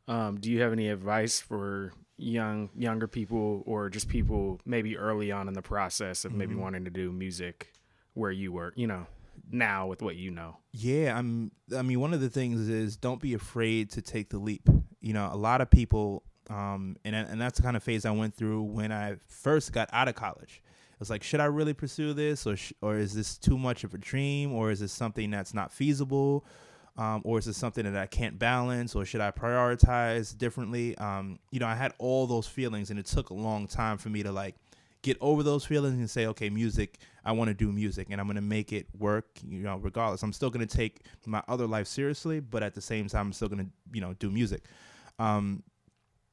[0.09, 5.33] Um, do you have any advice for young younger people or just people maybe early
[5.33, 6.59] on in the process of maybe Mhm.
[6.61, 7.73] wanting to do music
[8.15, 9.07] where you were, you know,
[9.51, 10.59] now with what you know?
[10.73, 11.51] Yeah, I'm.
[11.77, 14.69] I mean, one of the things is don't be afraid to take the leap.
[15.01, 18.11] You know, a lot of people, um, and and that's the kind of phase I
[18.11, 20.63] went through when I first got out of college.
[20.93, 23.85] It was like, should I really pursue this, or sh- or is this too much
[23.85, 26.45] of a dream, or is this something that's not feasible,
[26.97, 30.97] um, or is this something that I can't balance, or should I prioritize differently?
[30.99, 34.09] Um, you know, I had all those feelings, and it took a long time for
[34.09, 34.57] me to like
[35.03, 38.27] get over those feelings and say, okay, music, I want to do music and I'm
[38.27, 40.23] going to make it work, you know, regardless.
[40.23, 43.33] I'm still going to take my other life seriously, but at the same time, I'm
[43.33, 44.65] still going to, you know, do music.
[45.19, 45.63] Um,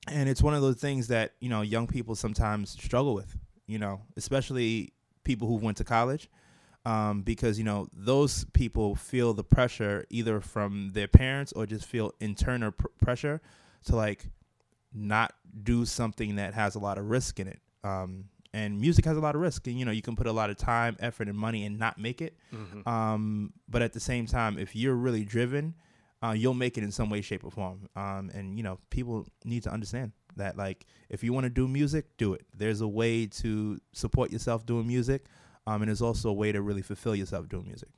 [0.10, 3.36] and it's one of those things that, you know, young people sometimes struggle with,
[3.68, 4.94] you know, especially
[5.24, 6.30] people who went to college.
[6.86, 11.86] Um, because, you know, those people feel the pressure either from their parents or just
[11.86, 13.42] feel internal pr- pressure
[13.86, 14.30] to like
[14.94, 17.60] not do something that has a lot of risk in it.
[17.84, 20.32] Um, and music has a lot of risk and you know you can put a
[20.32, 22.88] lot of time effort and money and not make it Mm-hmm.
[22.88, 25.76] um, but at the same time if you're really driven
[26.24, 29.28] uh, you'll make it in some way shape or form um, and you know people
[29.44, 32.88] need to understand that like if you want to do music do it there's a
[32.88, 35.26] way to support yourself doing music
[35.68, 37.90] um, and it's also a way to really fulfill yourself doing music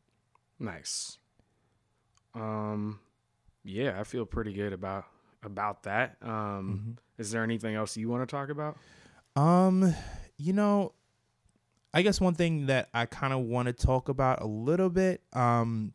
[0.59, 1.17] Nice.
[2.35, 2.99] Um,
[3.63, 5.05] yeah, I feel pretty good about
[5.41, 6.17] about that.
[6.21, 8.77] Um, is there anything else you want to talk about?
[9.37, 9.95] Um,
[10.37, 10.93] you know,
[11.93, 15.21] I guess one thing that I kind of want to talk about a little bit,
[15.31, 15.93] um,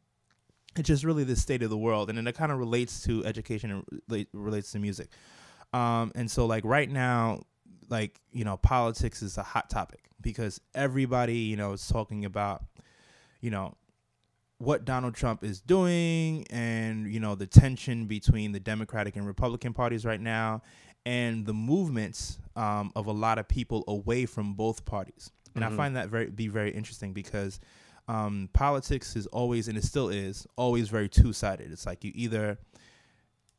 [0.76, 3.24] it's just really the state of the world, and then it kind of relates to
[3.26, 5.08] education and relate, relates to music.
[5.74, 7.42] Um, and so like right now,
[7.88, 12.64] like you know, politics is a hot topic because everybody you know is talking about,
[13.40, 13.76] you know,
[14.58, 19.72] what Donald Trump is doing, and you know the tension between the Democratic and Republican
[19.72, 20.62] parties right now,
[21.04, 25.30] and the movements um, of a lot of people away from both parties.
[25.54, 25.72] And Mhm.
[25.72, 27.60] I find that very be very interesting because
[28.06, 31.72] um, politics is always and it still is always very two sided.
[31.72, 32.58] It's like you either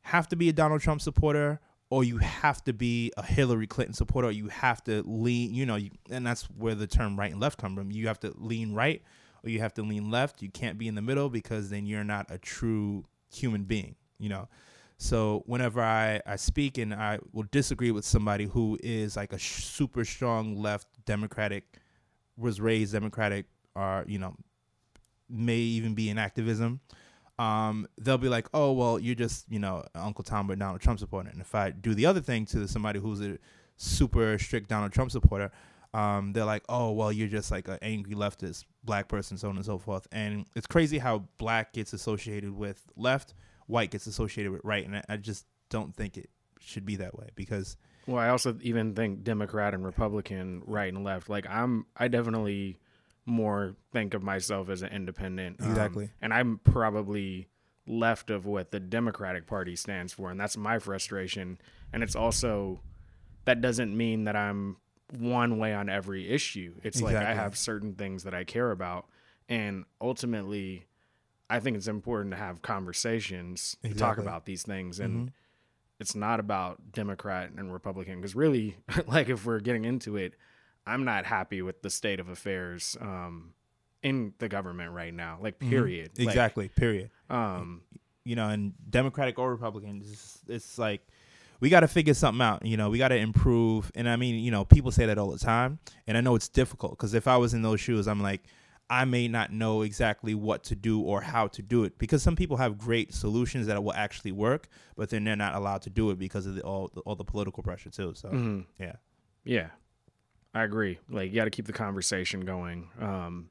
[0.02, 3.94] have to be a Donald Trump supporter or you have to be a Hillary Clinton
[3.94, 7.32] supporter or you have to lean, you know, you, and that's where the term right
[7.32, 7.92] and left come from.
[7.92, 9.02] You have to lean right
[9.44, 10.42] or you have to lean left.
[10.42, 14.30] You can't be in the middle because then you're not a true human being, you
[14.30, 14.48] know.
[14.98, 19.38] So whenever I, I speak and I will disagree with somebody who is like a
[19.38, 21.80] sh- super strong left Democratic,
[22.38, 23.46] was raised Democratic,
[23.76, 24.36] or you know,
[25.30, 26.80] may even be in activism,
[27.38, 31.00] um, they'll be like, oh well, you're just you know Uncle Tom or Donald Trump
[31.00, 31.30] supporter.
[31.30, 33.38] And if I do the other thing to somebody who's a
[33.78, 35.52] super strict Donald Trump supporter,
[35.94, 39.56] um, they're like, oh well, you're just like an angry leftist black person, so on
[39.56, 40.08] and so forth.
[40.12, 43.34] And it's crazy how black gets associated with left
[43.68, 47.18] white gets associated with right, and I, I just don't think it should be that
[47.18, 51.30] way because Well, I also even think Democrat and Republican, right and left.
[51.30, 52.78] Like I'm, I definitely
[53.26, 55.62] more think of myself as an independent.
[55.62, 56.10] um, Exactly.
[56.22, 57.48] and I'm probably
[57.88, 61.58] left of what the Democratic Party stands for, and that's my frustration.
[61.94, 62.82] And it's also
[63.46, 64.78] that doesn't mean that I'm
[65.20, 66.74] one way on every issue.
[66.84, 69.06] It's like I have certain things that I care about,
[69.50, 70.86] and ultimately,
[71.50, 75.34] I think it's important to have conversations to talk about these things and Mhm.
[76.00, 80.34] it's not about Democrat and Republican because really, like if we're getting into it,
[80.88, 83.54] I'm not happy with the state of affairs um,
[84.04, 85.40] in the government right now.
[85.42, 85.70] Like, Mhm.
[85.70, 86.12] period.
[86.18, 86.70] Like, Exactly.
[86.70, 87.10] period.
[87.30, 87.82] um,
[88.24, 91.02] you know, and Democratic or Republican, it's, it's like
[91.60, 92.66] we got to figure something out.
[92.66, 93.92] You know, we got to improve.
[93.96, 96.48] And I mean, you know, people say that all the time, and I know it's
[96.50, 98.42] difficult because if I was in those shoes, I'm like,
[98.90, 102.36] I may not know exactly what to do or how to do it because some
[102.36, 106.12] people have great solutions that will actually work, but then they're not allowed to do
[106.12, 108.14] it because of the, all all the political pressure too.
[108.16, 108.66] So mhm.
[108.80, 108.98] yeah,
[109.44, 109.70] yeah,
[110.56, 110.98] I agree.
[111.10, 112.90] Like, you got to keep the conversation going.
[113.00, 113.50] Um,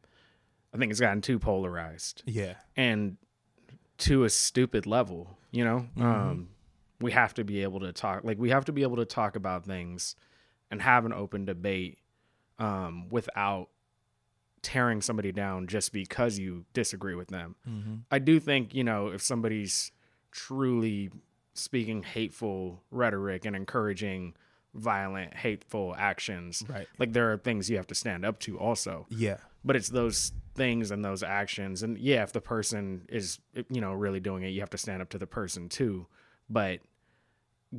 [0.74, 2.22] I think it's gotten too polarized.
[2.26, 3.16] yeah, and
[3.98, 6.02] to a stupid level you know Mhm.
[6.02, 6.48] um
[7.00, 9.36] we have to be able to talk like we have to be able to talk
[9.36, 10.16] about things
[10.68, 11.98] and have an open debate
[12.58, 13.68] um without
[14.62, 17.94] tearing somebody down just because you disagree with them mm-hmm.
[18.10, 19.92] i do think you know if somebody's
[20.32, 21.08] truly
[21.52, 24.34] speaking hateful rhetoric and encouraging
[24.74, 26.62] violent hateful actions.
[26.68, 29.06] Right, like there are things you have to stand up to also.
[29.08, 31.82] Yeah, but it's those things and those actions.
[31.82, 33.38] And yeah if the person is
[33.70, 36.06] you know really doing it you have to stand up to the person too.
[36.48, 36.80] But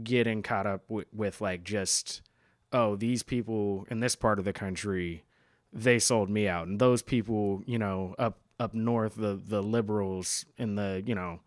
[0.04, 2.22] getting caught up with, with like just
[2.74, 5.24] oh these people in this part of the country
[5.72, 6.68] they sold me out.
[6.68, 11.40] And those people you know up up north the the liberals in the you know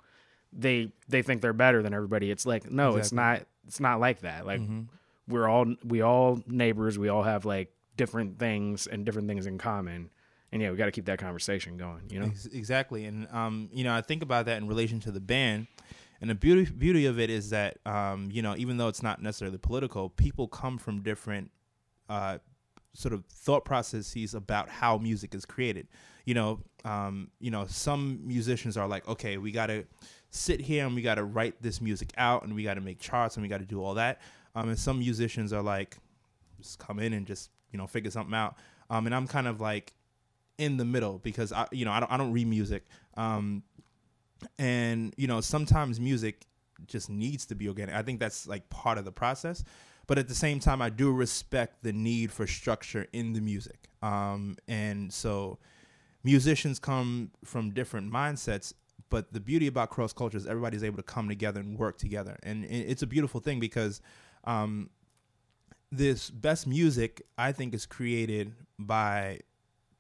[0.53, 2.31] they they think they're better than everybody.
[2.31, 4.47] It's like no it's not it's not like that.
[4.47, 4.87] Like Mhm.
[5.29, 9.59] We're all we all neighbors we all have like different things and different things in
[9.59, 10.11] common.
[10.51, 12.31] And yeah we got to keep that conversation going you know?
[12.53, 13.05] Exactly.
[13.05, 15.67] And um you know i think about that in relation to the band.
[16.21, 19.23] And the beauty beauty of it is that um you know even though it's not
[19.23, 21.51] necessarily political people come from different
[22.09, 22.39] uh
[22.95, 25.87] sort of thought processes about how music is created.
[26.25, 29.85] You know um you know some musicians are like okay we got to
[30.31, 32.99] sit here and we got to write this music out and we got to make
[32.99, 34.21] charts and we got to do all that
[34.59, 35.97] um and some musicians are like
[36.61, 38.57] just come in and just you know figure something out
[38.91, 39.95] um and i'm kind of like
[40.59, 42.85] in the middle because I you know I don't I don't read music
[43.17, 43.63] um
[44.59, 46.47] and you know sometimes music
[46.87, 47.95] just needs to be organic.
[47.95, 49.65] I think that's like part of the process.
[50.07, 53.89] But at the same time I do respect the need for structure in the music.
[54.03, 55.59] Um and so
[56.25, 58.75] musicians come from different mindsets
[59.11, 62.37] but the beauty about cross culture is everybody's able to come together and work together
[62.43, 64.03] and it's a beautiful thing because
[64.49, 64.91] um
[65.93, 69.41] this best music I think is created by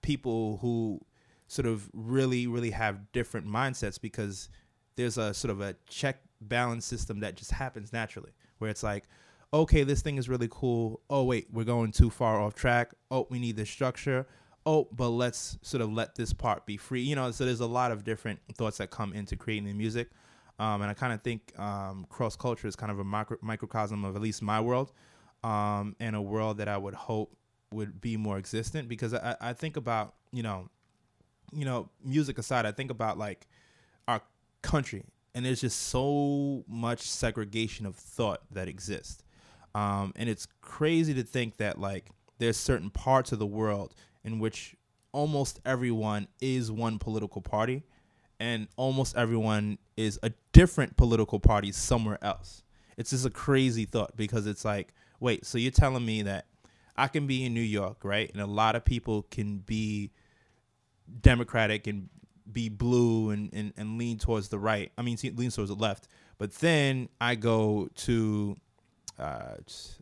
[0.03, 1.01] people who
[1.47, 4.49] sort of really really have different mindsets because
[4.97, 9.05] there's a sort of a check balance system that just happens naturally where it's like
[9.53, 11.01] okay this thing is really cool.
[11.09, 12.93] Oh wait we're going too far off track.
[13.11, 14.27] Oh we need this structure.
[14.67, 17.03] Oh but let's sort of let this part be free.
[17.03, 20.11] You know so there's a lot of different thoughts that come into creating the music
[20.59, 24.05] um, and i kind of think um, cross culture is kind of a micro- microcosm
[24.05, 24.92] of at least my world
[25.44, 27.35] um, and a world that i would hope
[27.73, 30.68] would be more existent because I, I think about you know
[31.53, 33.47] you know music aside i think about like
[34.07, 34.23] our
[34.62, 35.05] country
[35.38, 39.23] and there's just so much segregation of thought that exists.
[39.75, 43.94] Um, and it's crazy to think that like there's certain parts of the world
[44.25, 44.75] in which
[45.12, 47.85] almost everyone is one political party
[48.40, 52.62] and almost everyone is a different political party somewhere else
[52.96, 56.46] it's just a crazy thought because it's like wait so you're telling me that
[56.98, 58.29] I can be in New York, right?
[58.33, 60.11] And a lot of people can be
[61.20, 62.09] Democratic and
[62.51, 64.90] be blue and, and, and lean towards the right.
[64.98, 66.09] I mean, lean towards the left.
[66.38, 68.57] But then I go to,
[69.18, 69.55] uh,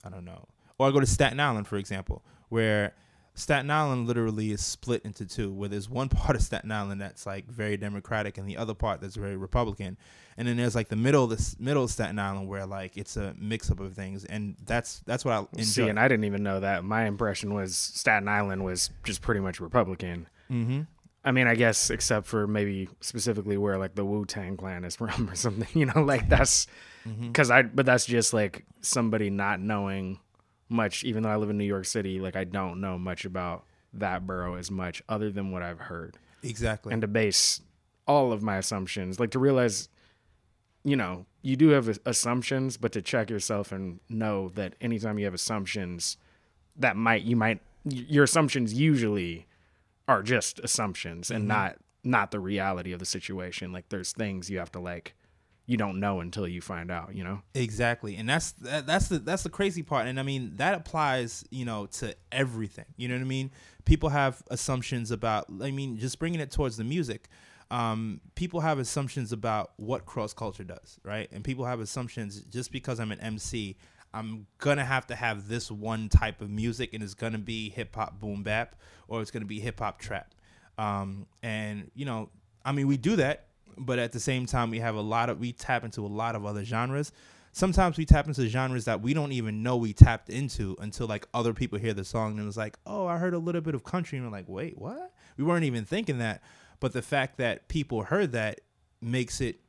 [0.04, 0.46] I don't know,
[0.78, 2.94] or I go to Staten Island, for example, where
[3.36, 7.26] Staten Island literally is split into two, where there's one part of Staten Island that's
[7.26, 9.96] like very Democratic and the other part that's very Republican.
[10.36, 13.16] And then there's like the middle of the middle of Staten Island where like it's
[13.16, 14.24] a mix up of things.
[14.24, 15.62] And that's that's what I enjoy.
[15.62, 19.40] see and i didn't even know that my impression was staten island was just pretty
[19.40, 20.82] much republican mm-hmm.
[21.24, 25.28] i mean i guess except for maybe specifically where like the wu-tang clan is from
[25.30, 26.66] or something you know like that's
[27.06, 27.28] Mm-hmm.
[27.28, 30.18] because i but that's just like somebody not knowing
[30.68, 33.64] much even though i live in new york city like i don't know much about
[33.92, 36.92] that borough as much other than what i've heard Exactly.
[36.92, 37.60] and to base
[38.06, 39.88] all of my assumptions like to realize
[40.86, 45.24] you know, you do have assumptions, but to check yourself and know that anytime you
[45.24, 46.16] have assumptions,
[46.76, 49.46] that might you might your assumptions usually
[50.06, 51.48] are just assumptions and mm-hmm.
[51.48, 53.72] not not the reality of the situation.
[53.72, 55.16] Like there's things you have to like
[55.66, 57.42] you don't know until you find out, you know?
[57.54, 58.16] Exactly.
[58.16, 60.06] And that's that, that's the that's the crazy part.
[60.06, 62.86] And I mean, that applies, you know, to everything.
[62.96, 63.50] You know what I mean?
[63.84, 67.28] People have assumptions about I mean, just bringing it towards the music.
[67.68, 71.28] Um, people have assumptions about what cross culture does, right?
[71.32, 73.76] And people have assumptions just because I'm an MC,
[74.14, 77.96] I'm gonna have to have this one type of music, and it's gonna be hip
[77.96, 78.76] hop boom bap,
[79.08, 80.32] or it's gonna be hip hop trap.
[80.78, 82.28] Um, and you know,
[82.64, 83.46] I mean, we do that
[83.78, 86.34] but at the same time we have a lot of we tap into a lot
[86.34, 87.12] of other genres.
[87.52, 91.26] Sometimes we tap into genres that we don't even know we tapped into until like
[91.32, 93.74] other people hear the song and it was like oh i heard a little bit
[93.74, 94.18] of country.
[94.18, 95.12] And we're like wait what?
[95.36, 96.42] We weren't even thinking that
[96.80, 98.60] but the fact that people heard that
[99.00, 99.60] makes it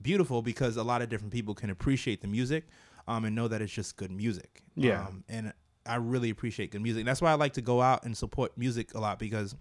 [0.00, 2.64] beautiful because a lot of different people can appreciate the music
[3.08, 4.62] um, and know that it's just good music.
[4.74, 5.06] Yeah.
[5.06, 5.52] Um, and
[5.86, 7.00] i really appreciate good music.
[7.00, 9.54] And that's why i like to go out and support music a lot because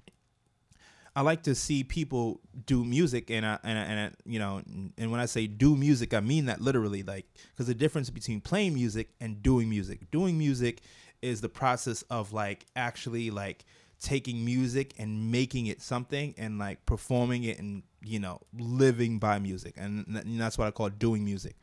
[1.16, 4.62] I like to see people do music, and I, and I, and I, you know,
[4.98, 8.42] and when I say do music, I mean that literally, like, because the difference between
[8.42, 10.10] playing music and doing music.
[10.10, 10.82] Doing music
[11.22, 13.64] is the process of like actually like
[14.02, 19.38] taking music and making it something and like performing it and you know living by
[19.38, 20.06] music, and,
[20.40, 21.56] that's what I call doing music.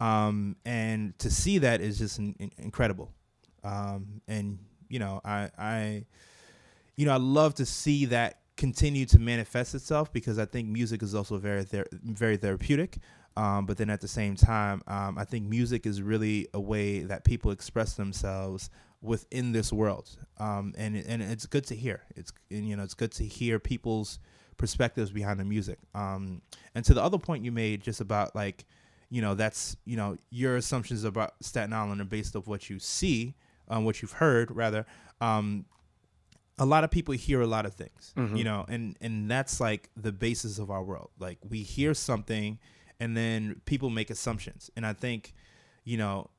[0.00, 3.12] Um, and to see that is just in, in, incredible.
[3.62, 6.04] Um, and you know, I, I,
[6.96, 11.02] you know, I love to see that continue to manifest itself because I think music
[11.02, 12.98] is also very ther- very therapeutic.
[13.36, 17.00] Um, but then at the same time, um, I think music is really a way
[17.00, 18.70] that people express themselves
[19.02, 22.02] within this world, um, and and it's good to hear.
[22.16, 24.18] It's and, you know it's good to hear people's
[24.56, 25.78] perspectives behind the music.
[25.94, 26.40] Um,
[26.74, 28.64] and to the other point you made, just about like,
[29.10, 32.78] you know, that's you know your assumptions about Staten Island are based off what you
[32.78, 33.34] see,
[33.68, 34.86] um, what you've heard rather.
[35.20, 35.66] Um,
[36.58, 38.36] a lot of people hear a lot of things, mm-hmm.
[38.36, 41.10] you know, and and that's like the basis of our world.
[41.18, 42.58] Like we hear something,
[42.98, 45.34] and then people make assumptions, and I think,
[45.84, 46.30] you know,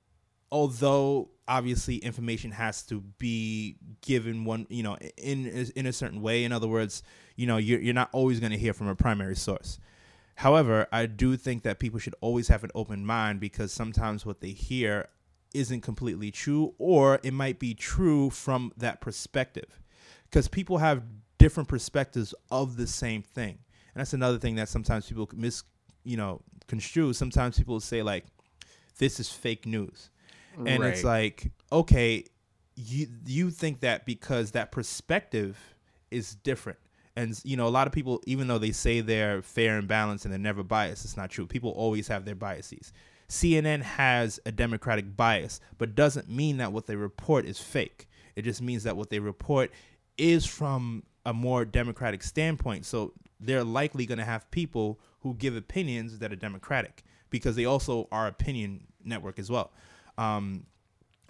[0.51, 6.43] although obviously information has to be given one, you know, in in a certain way.
[6.43, 7.03] In other words,
[7.35, 9.79] you know, you're you're not always going to hear from a primary source.
[10.35, 14.39] However, I do think that people should always have an open mind because sometimes what
[14.39, 15.09] they hear
[15.53, 19.79] isn't completely true, or it might be true from that perspective
[20.29, 21.03] because people have
[21.37, 23.57] different perspectives of the same thing.
[23.93, 25.63] And that's another thing that sometimes people miss,
[26.03, 27.13] you know, construe.
[27.13, 28.25] Sometimes people say like,
[28.97, 30.09] "This is fake news,"
[30.57, 30.93] and right.
[30.93, 32.25] it's like, okay,
[32.75, 35.57] you you think that because that perspective
[36.11, 36.79] is different.
[37.15, 40.25] And you know, a lot of people, even though they say they're fair and balanced
[40.25, 41.47] and they're never biased, it's not true.
[41.47, 42.93] People always have their biases.
[43.29, 48.07] CNN has a democratic bias, but doesn't mean that what they report is fake.
[48.35, 49.71] It just means that what they report
[50.17, 52.85] is from a more democratic standpoint.
[52.85, 57.65] So they're likely going to have people who give opinions that are democratic because they
[57.65, 59.71] also are opinion network as well.
[60.17, 60.65] Um,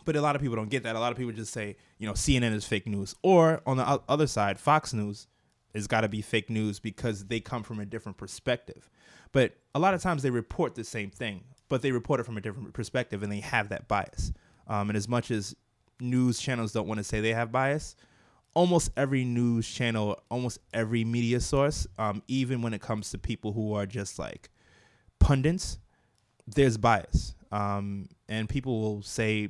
[0.05, 0.95] but a lot of people don't get that.
[0.95, 4.01] A lot of people just say, you know, CNN is fake news, or on the
[4.07, 5.27] other side, Fox News
[5.75, 8.89] has got to be fake news because they come from a different perspective.
[9.33, 12.37] But a lot of times they report the same thing, but they report it from
[12.37, 14.31] a different perspective, and they have that bias.
[14.67, 15.55] Um, and as much as
[15.99, 17.97] news channels don't want to say they have bias,
[18.53, 23.53] almost every news channel, almost every media source, um, even when it comes to people
[23.53, 24.49] who are just like
[25.19, 25.79] pundits,
[26.47, 27.35] there's bias.
[27.51, 29.49] Um, and people will say,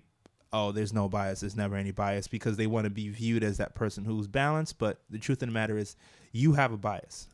[0.54, 3.58] oh, there's no bias, there's never any bias because they want to be viewed as
[3.58, 4.78] that person who's balanced.
[4.78, 5.96] But the truth of the matter is,
[6.32, 7.28] you have a bias.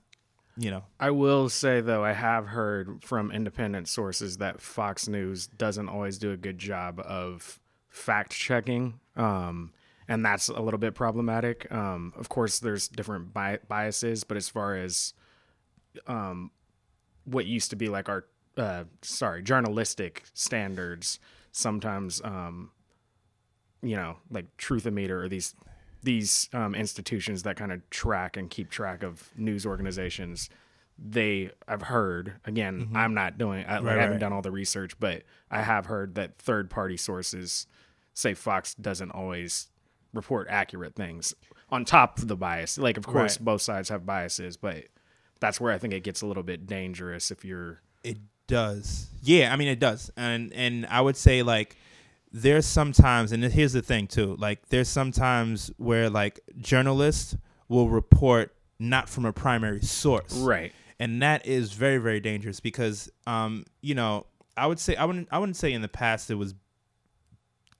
[0.55, 5.47] You know, I will say though, I have heard from independent sources that Fox News
[5.47, 8.99] doesn't always do a good job of fact checking.
[9.15, 9.73] Um,
[10.07, 11.71] and that's a little bit problematic.
[11.71, 15.13] Um, of course, there's different bi- biases, but as far as
[16.07, 16.51] um,
[17.25, 18.25] what used to be like our
[18.57, 21.19] uh, sorry journalistic standards,
[21.51, 22.71] sometimes um,
[23.81, 25.55] you know like Truthometer or these
[26.01, 30.49] these um, institutions that kind of track and keep track of news organizations
[30.97, 32.97] they I've heard again mm-hmm.
[32.97, 34.19] I'm not doing I, right, I haven't right.
[34.19, 37.67] done all the research but I have heard that third party sources
[38.13, 39.69] say Fox doesn't always
[40.13, 41.33] report accurate things
[41.69, 42.77] on top of the bias.
[42.77, 43.45] Like, of course, right.
[43.45, 44.85] both sides have biases, but
[45.39, 47.81] that's where I think it gets a little bit dangerous if you're.
[48.03, 49.07] It does.
[49.23, 50.11] Yeah, I mean, it does.
[50.15, 51.77] And, and I would say, like,
[52.31, 57.35] there's sometimes, and here's the thing, too, like, there's sometimes where, like, journalists
[57.67, 60.33] will report not from a primary source.
[60.35, 60.73] Right.
[60.99, 65.27] And that is very, very dangerous because, um, you know, I would say I wouldn't
[65.31, 66.53] I wouldn't say in the past it was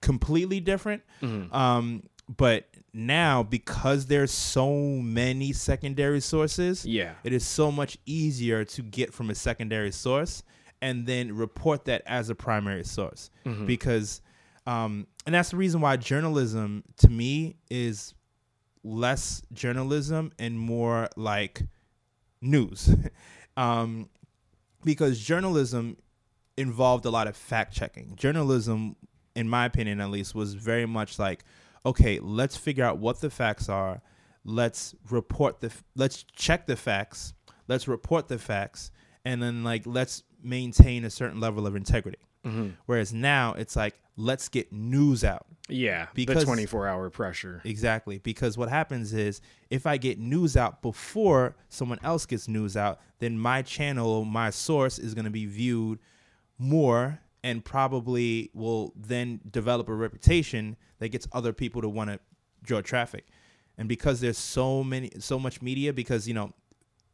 [0.00, 1.02] completely different.
[1.22, 1.52] Mhm.
[1.54, 7.14] Um, but now because there's so many secondary sources, yeah.
[7.24, 10.42] it is so much easier to get from a secondary source
[10.80, 13.66] and then report that as a primary source Mhm.
[13.66, 14.20] because
[14.66, 18.14] um, and that's the reason why journalism to me is
[18.82, 21.62] less journalism and more like
[22.40, 22.94] news
[23.56, 24.08] um,
[24.84, 25.96] because journalism
[26.56, 28.94] involved a lot of fact checking journalism
[29.34, 31.44] in my opinion at least was very much like
[31.86, 34.00] okay let's figure out what the facts are
[34.44, 37.32] let's report the let's check the facts
[37.68, 38.90] let's report the facts
[39.24, 42.74] and then like let's maintain a certain level of integrity Mhm.
[42.84, 45.46] Whereas now it's like, let's get news out.
[45.66, 46.08] Yeah.
[46.12, 47.62] Because- the 24 hour pressure.
[47.64, 48.18] Exactly.
[48.18, 53.00] Because what happens is if I get news out before someone else gets news out,
[53.18, 56.00] then my channel, my source is going to be viewed
[56.58, 62.18] more and probably will then develop a reputation that gets other people to want to
[62.62, 63.26] draw traffic.
[63.76, 66.54] And because there's so many so much media because you know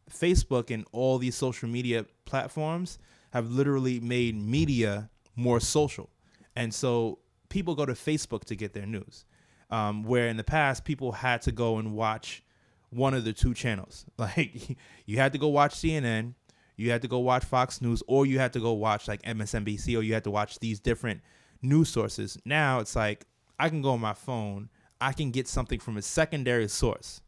[0.09, 2.99] Facebook and all these social media platforms
[3.33, 6.09] have literally made media more social.
[6.55, 7.19] And so
[7.49, 9.25] people go to Facebook to get their news.
[9.71, 12.43] Um, where in the past people had to go and watch
[12.91, 14.07] one of the two channels.
[14.19, 14.77] Like
[15.07, 16.35] you had to go watch CNN,
[16.81, 19.99] you had to go watch Fox News, or you had to go watch like MSNBC,
[19.99, 21.21] or you had to watch these different
[21.63, 22.39] news sources.
[22.45, 23.27] Now it's like
[23.59, 24.71] I can go on my phone,
[25.01, 27.21] I can get something from a secondary source,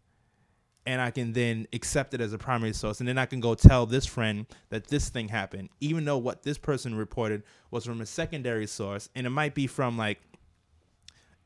[0.87, 3.55] and I can then accept it as a primary source, and then I can go
[3.55, 8.01] tell this friend that this thing happened, even though what this person reported was from
[8.01, 10.21] a secondary source, and it might be from like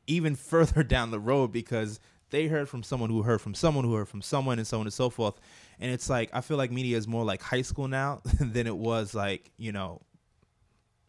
[0.07, 1.99] even further down the road because
[2.29, 4.85] they heard from someone who heard from someone who heard from someone and so on
[4.85, 5.35] and so forth.
[5.79, 8.75] And it's like I feel like media is more like high school now than it
[8.77, 10.01] was like, you know,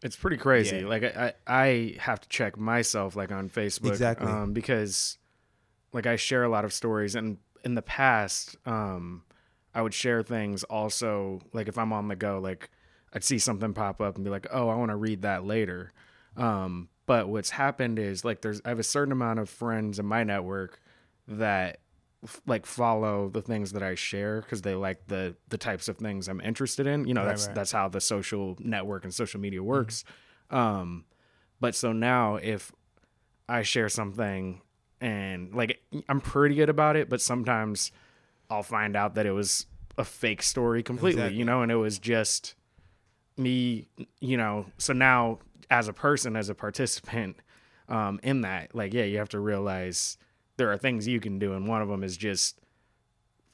[0.03, 0.77] It's pretty crazy.
[0.79, 0.87] Yeah.
[0.87, 4.27] Like I, I, I have to check myself like on Facebook Exactly.
[4.27, 5.17] um, because
[5.91, 9.23] like I share a lot of stories and in the past um,
[9.73, 12.69] I would share things also like if I'm on the go like
[13.11, 15.91] I'd see something pop up and be like oh I want to read that later.
[16.37, 20.05] Um, but what's happened is like there's I have a certain amount of friends in
[20.05, 20.79] my network
[21.27, 21.79] that
[22.23, 25.97] f- like follow the things that I share because they like the the types of
[25.97, 27.05] things I'm interested in.
[27.07, 27.55] You know, Right, that's right.
[27.55, 30.03] that's how the social network and social media works.
[30.49, 31.05] Um,
[31.59, 32.71] but so now if
[33.47, 34.61] I share something
[35.01, 37.91] and like I'm pretty good about it, but sometimes
[38.49, 39.65] I'll find out that it was
[39.97, 41.39] a fake story completely, Exactly.
[41.39, 42.55] you know, and it was just
[43.37, 43.87] me,
[44.19, 44.65] you know.
[44.77, 45.39] So now
[45.69, 47.37] as a person, as a participant
[47.87, 50.17] um, in that, like, yeah, you have to realize
[50.59, 52.59] there are things you can do, and one of them is just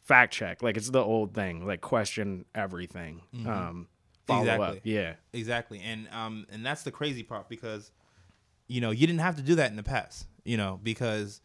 [0.02, 0.62] fact check.
[0.62, 3.22] Like it's the old thing, like question everything.
[3.46, 3.88] Um,
[4.26, 4.78] follow up.
[4.84, 5.14] Yeah.
[5.34, 5.82] Exactly.
[5.84, 7.92] And um and that's the crazy part because
[8.68, 11.42] you know, you didn't have to do that in the past, you know, because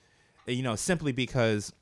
[0.46, 1.72] you know, simply because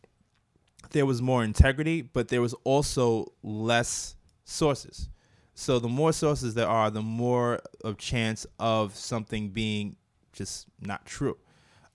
[0.90, 5.08] there was more integrity, but there was also less sources.
[5.54, 9.96] So the more sources there are, the more of chance of something being
[10.32, 11.36] just not true.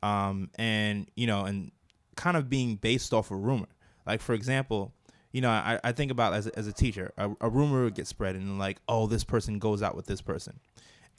[0.03, 1.71] Um and you know, and
[2.15, 3.69] kind of being based off a rumor.
[4.05, 4.93] Like for example,
[5.31, 7.95] you know, I, I think about as a, as a teacher, a, a rumor would
[7.95, 10.59] get spread and like, oh, this person goes out with this person,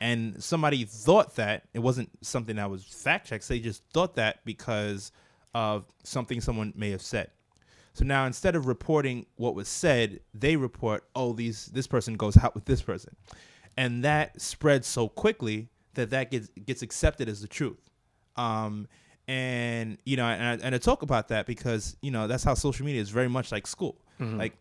[0.00, 3.48] and somebody thought that it wasn't something that was fact checked.
[3.48, 5.10] They just thought that because
[5.54, 7.30] of something someone may have said.
[7.94, 12.36] So now instead of reporting what was said, they report, oh, these this person goes
[12.36, 13.16] out with this person,
[13.76, 17.78] and that spreads so quickly that that gets gets accepted as the truth.
[18.36, 18.88] Um,
[19.26, 22.54] and you know, and I, and I talk about that because you know that's how
[22.54, 23.96] social media is very much like school.
[24.38, 24.56] Like,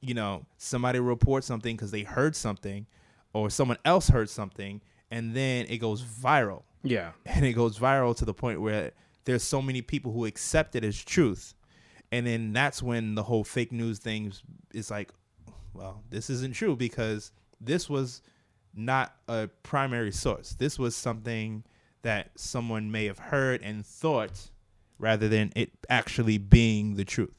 [0.00, 2.86] you know, somebody reports something because they heard something,
[3.32, 7.12] or someone else heard something, and then it goes viral Yeah.
[7.26, 8.92] and it goes viral to the point where
[9.24, 11.54] there's so many people who accept it as truth
[12.10, 14.32] and then that's when the whole fake news thing
[14.72, 15.10] is like
[15.74, 18.22] well this isn't true because this was
[18.74, 21.62] not a primary source this was something
[22.02, 24.50] that someone may have heard and thought
[24.98, 27.34] rather than it actually being the truth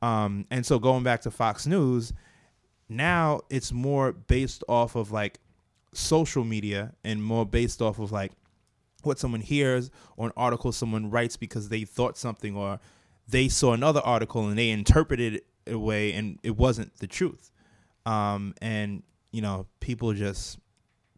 [0.00, 2.12] um, and so going back to fox news
[2.88, 5.38] now it's more based off of like
[5.94, 8.32] social media and more based off of like
[9.02, 12.80] what someone hears or an article someone writes because they thought something or
[13.28, 17.50] they saw another article and they interpreted it a way and it wasn't the truth.
[18.06, 20.58] Um, and you know, people just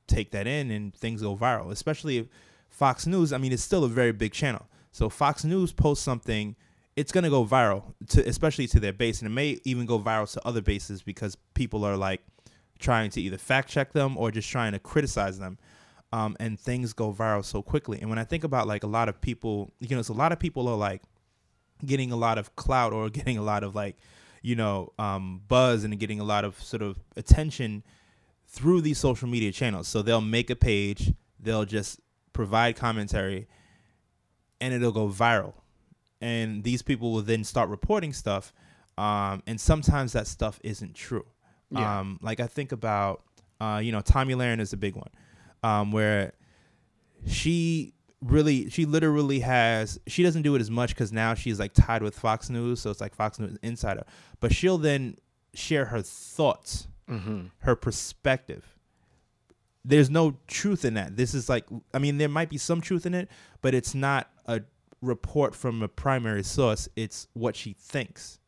[0.06, 1.70] take that in and things go viral.
[1.70, 2.26] Especially if
[2.74, 4.66] Fox News, I mean, it's still a very big channel.
[4.90, 6.56] So Fox News posts something,
[6.96, 10.30] it's gonna go viral to especially to their base, and it may even go viral
[10.32, 12.20] to other bases because people are like,
[12.78, 15.58] trying to either fact check them or just trying to criticize them.
[16.12, 18.00] Um, and things go viral so quickly.
[18.00, 20.30] And when I think about like a lot of people, you know, it's a lot
[20.30, 21.02] of people are like
[21.84, 23.96] getting a lot of clout or getting a lot of like,
[24.40, 27.82] you know, um, buzz and getting a lot of sort of attention
[28.46, 29.88] through these social media channels.
[29.88, 31.98] So they'll make a page, they'll just
[32.34, 33.48] provide commentary,
[34.60, 35.54] and it'll go viral.
[36.20, 38.52] And these people will then start reporting stuff.
[38.98, 41.24] Um, and sometimes that stuff isn't true.
[41.70, 42.00] Yeah.
[42.00, 43.22] Um, like I think about,
[43.60, 45.08] uh, you know, Tomi Lahren is a big one,
[45.62, 46.32] um, where
[47.26, 51.72] she really, she literally has, she doesn't do it as much because now she's like
[51.74, 54.04] tied with Fox News, so it's like Fox News Insider.
[54.40, 55.16] But she'll then
[55.54, 57.48] share her thoughts, Mm-hmm.
[57.58, 58.73] her perspective.
[59.84, 61.16] There's no truth in that.
[61.16, 63.28] This is like, I mean, there might be some truth in it,
[63.60, 64.62] but it's not a
[65.02, 66.88] report from a primary source.
[66.96, 68.38] It's what she thinks.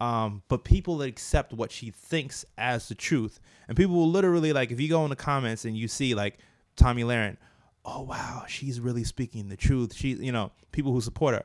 [0.00, 4.70] Um, but people accept what she thinks as the truth, and people will literally like
[4.70, 6.38] if you go in the comments and you see like
[6.76, 7.38] Tomi Lahren,
[7.84, 9.94] oh wow, she's really speaking the truth.
[9.94, 11.44] She, you know, people who support her.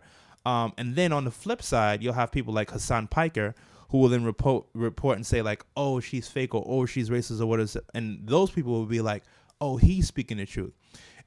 [0.50, 3.56] Um, and then on the flip side, you'll have people like Hassan Piker
[3.92, 7.42] who will then report report and say like, oh, she's fake or oh, she's racist
[7.42, 7.84] or what is it?
[7.94, 9.24] And those people will be like,
[9.60, 10.74] oh, he's speaking the truth.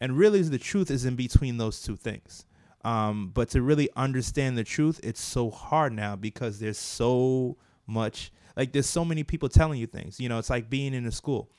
[0.01, 2.47] And really, the truth is in between those two things.
[2.85, 7.57] Um, but to really understand the truth, it's so hard now because there's so
[7.87, 10.19] much, like, there's so many people telling you things.
[10.19, 11.51] You know, it's like being in a school.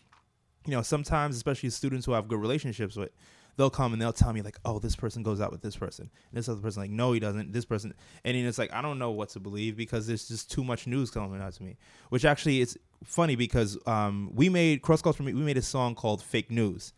[0.66, 3.12] You know, sometimes, especially students who have good relationships with,
[3.58, 6.10] they'll come and they'll tell me like, "Oh, this person goes out with this person."
[6.30, 7.94] And this other person like, "No, he doesn't." This person,
[8.24, 10.88] and then it's like I don't know what to believe because there's just too much
[10.88, 11.78] news coming out to me.
[12.10, 15.24] Which actually it's funny because um, we made cross culture.
[15.24, 16.94] We made a song called "Fake News,"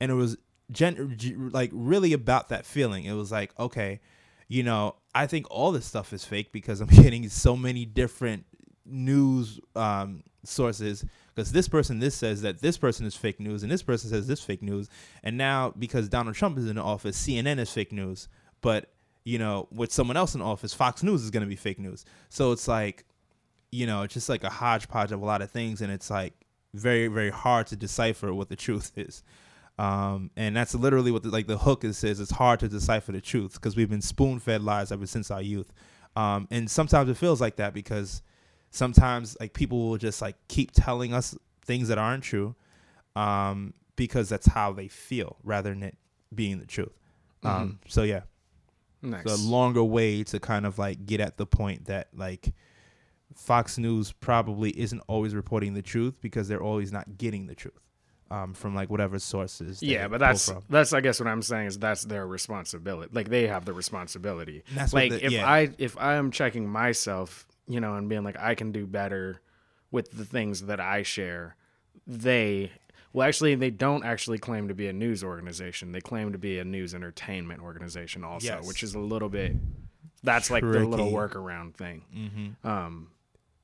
[0.00, 0.36] and it was
[0.70, 3.04] gen- like really about that feeling.
[3.04, 4.00] It was like, okay,
[4.48, 8.46] you know, I think all this stuff is fake because I'm getting so many different
[8.84, 11.04] news um, sources
[11.34, 14.26] because this person this says that this person is fake news and this person says
[14.26, 14.88] this fake news
[15.22, 18.28] and now because Donald Trump is in the office CNN is fake news.
[18.60, 18.90] But
[19.24, 22.04] you know with someone else in office Fox News is going to be fake news.
[22.28, 23.04] So it's like
[23.70, 26.34] you know it's just like a hodgepodge of a lot of things and it's like
[26.74, 29.22] very very hard to decipher what the truth is.
[29.78, 33.12] Um, and that's literally what the, like the hook is says it's hard to decipher
[33.12, 35.72] the truth because we've been spoon fed lies ever since our youth.
[36.14, 38.22] Um, and sometimes it feels like that because
[38.72, 42.56] sometimes like people will just like keep telling us things that aren't true
[43.14, 45.96] um, because that's how they feel rather than it
[46.34, 46.98] being the truth
[47.44, 48.22] um, so yeah
[49.04, 49.24] Nice.
[49.26, 52.52] a longer way to kind of like get at the point that like
[53.34, 57.80] Fox News probably isn't always reporting the truth because they're always not getting the truth
[58.30, 59.82] um, from like whatever sources.
[59.82, 60.62] yeah, but that's from.
[60.70, 63.10] that's I guess what I'm saying is that's their responsibility.
[63.12, 64.62] Like they have the responsibility.
[64.74, 65.50] That's like the- if yeah.
[65.50, 69.40] I if I am checking myself, you know, and being like I can do better
[69.90, 71.56] with the things that I share,
[72.06, 72.72] they
[73.12, 75.92] well actually they don't actually claim to be a news organization.
[75.92, 78.66] They claim to be a news entertainment organization also, Yes.
[78.66, 79.54] which is a little bit
[80.24, 82.02] that's like the little workaround thing.
[82.14, 82.66] Mm-hmm.
[82.68, 83.08] Um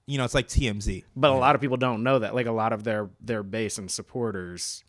[0.07, 1.05] you know, it's like TMZ.
[1.15, 2.35] but a lot of people don't know that.
[2.35, 4.83] Like a lot of their their base and supporters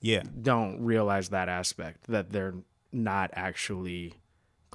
[0.00, 2.54] Yeah, don't realize that aspect that they're
[2.92, 4.14] not actually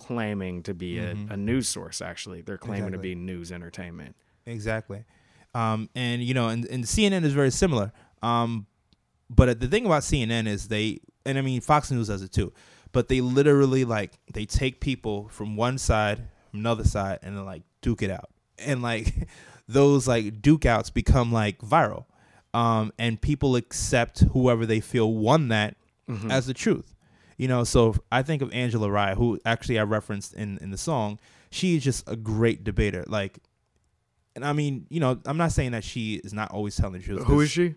[0.01, 2.41] claiming to be a, a news source actually.
[2.41, 4.15] They're claiming to be news entertainment.
[4.45, 5.05] Exactly.
[5.53, 7.91] Um, and you know, and, and CNN is very similar.
[8.23, 8.65] Um,
[9.29, 12.51] but the thing about CNN is they, and I mean Fox News does it too,
[12.91, 17.45] but they literally like they take people from one side, from another side, and then
[17.45, 19.27] like duke it out, and like
[19.67, 22.05] those like duke outs become like viral,
[22.53, 25.75] um, and people accept whoever they feel won that
[26.29, 26.90] as the truth.
[27.41, 30.77] You know, so I think of Angela Rye, who actually I referenced in in the
[30.77, 31.19] song.
[31.49, 33.03] She's just a great debater.
[33.07, 33.39] Like,
[34.35, 36.99] and I mean, you know, I'm not saying that she is not always telling the
[36.99, 37.23] truth.
[37.23, 37.73] Who is she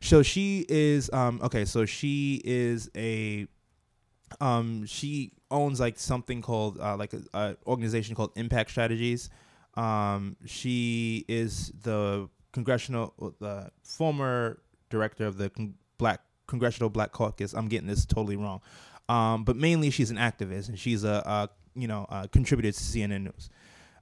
[0.00, 3.48] so she is um okay, so she is a
[4.40, 9.30] um she owns like something called uh like a, a organization called Impact Strategies.
[9.74, 17.52] Um she is the congressional the former director of the con- Black Congressional Black Caucus.
[17.52, 18.60] I'm getting this totally wrong.
[19.08, 22.78] Um but mainly she's an activist and she's a, a you know, a contributor to
[22.78, 23.50] CNN News.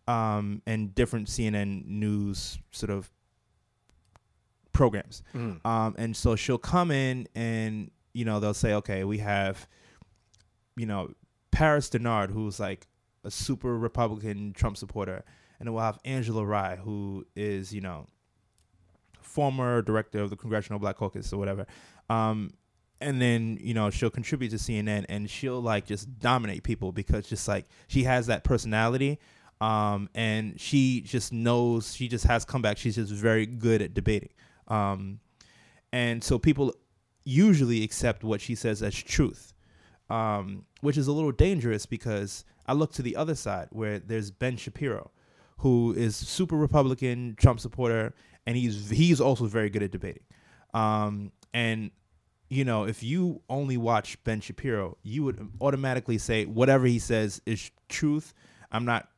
[0.09, 3.11] Um and different CNN news sort of
[4.73, 5.23] programs.
[5.35, 5.65] Mhm.
[5.65, 9.67] Um, and so she'll come in and, you know, they'll say, okay, we have,
[10.77, 11.13] you know,
[11.51, 12.87] Paris Dennard, who's like
[13.25, 15.25] a super Republican Trump supporter.
[15.59, 18.07] And then we'll have Angela Rye, who is, you know,
[19.23, 21.67] former director of the Congressional Black Caucus or whatever.
[22.11, 22.53] Um,
[23.01, 27.29] and then, you know, she'll contribute to CNN and she'll like just dominate people because
[27.29, 29.19] just like she has that personality.
[29.61, 32.79] Um, and she just knows, she just has comeback.
[32.79, 34.31] She's just very good at debating.
[34.69, 35.21] Um,
[35.93, 36.75] and so people
[37.25, 39.55] usually accept what she says as truth,
[40.11, 44.31] um, which is a little dangerous because I look to the other side where there's
[44.31, 45.11] Ben Shapiro,
[45.59, 48.15] who is super Republican, Trump supporter,
[48.47, 50.23] and he's he's also very good at debating.
[50.75, 51.91] Um, and
[52.49, 57.41] you know, if you only watch Ben Shapiro, you would automatically say whatever he says
[57.47, 58.35] is truth.
[58.71, 59.09] I'm not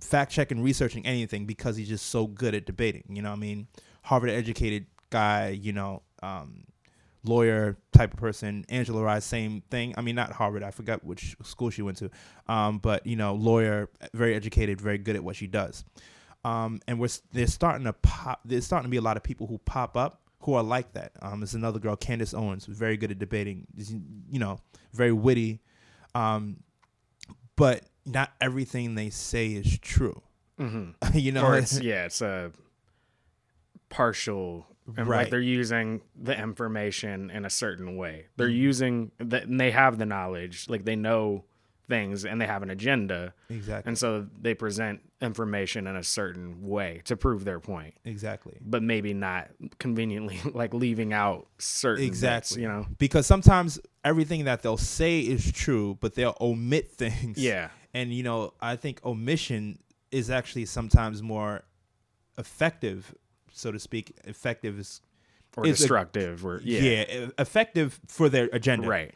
[0.00, 3.04] fact checking, researching anything because he's just so good at debating.
[3.10, 3.68] You know, I mean,
[4.02, 6.64] Harvard educated guy, you know, um,
[7.24, 8.64] lawyer type of person.
[8.70, 9.94] Angela Rye, same thing.
[9.96, 10.62] I mean, not Harvard.
[10.62, 12.10] I forgot which school she went to,
[12.46, 15.84] um, but you know, lawyer, very educated, very good at what she does.
[16.44, 18.40] Um, and we're there's starting to pop.
[18.44, 21.12] There's starting to be a lot of people who pop up who are like that.
[21.20, 23.66] Um, there's another girl, Candace Owens, who's very good at debating.
[24.30, 24.60] You know,
[24.94, 25.60] very witty.
[26.14, 26.62] Um,
[27.54, 30.22] but not everything they say is true.
[30.58, 30.90] Mm-hmm.
[31.18, 32.50] you know, it's, yeah, it's a
[33.90, 34.66] partial.
[34.86, 35.06] Right.
[35.06, 38.26] Like they're using the information in a certain way.
[38.38, 38.56] They're Mm-hmm.
[38.56, 41.44] using that, and they have the knowledge, like they know
[41.88, 46.66] things, and they have an agenda, exactly, and so they present information in a certain
[46.68, 47.94] way to prove their point.
[48.04, 48.56] exactly.
[48.60, 52.62] but maybe not conveniently like leaving out certain bits, Exactly.
[52.62, 57.38] you know because sometimes everything that they'll say is true, but they'll omit things.
[57.38, 59.78] yeah And you know, I think omission
[60.12, 61.62] is actually sometimes more
[62.36, 63.14] effective,
[63.52, 64.16] so to speak.
[64.24, 65.00] Effective is
[65.56, 68.86] or It's a- destructive or yeah, yeah, effective for their agenda.
[68.88, 69.14] right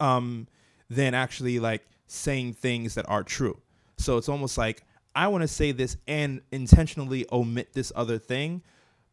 [0.00, 0.46] Um
[0.94, 3.58] than actually like saying things that are true.
[3.96, 4.84] So it's almost like
[5.14, 8.62] I want to say this and intentionally omit this other thing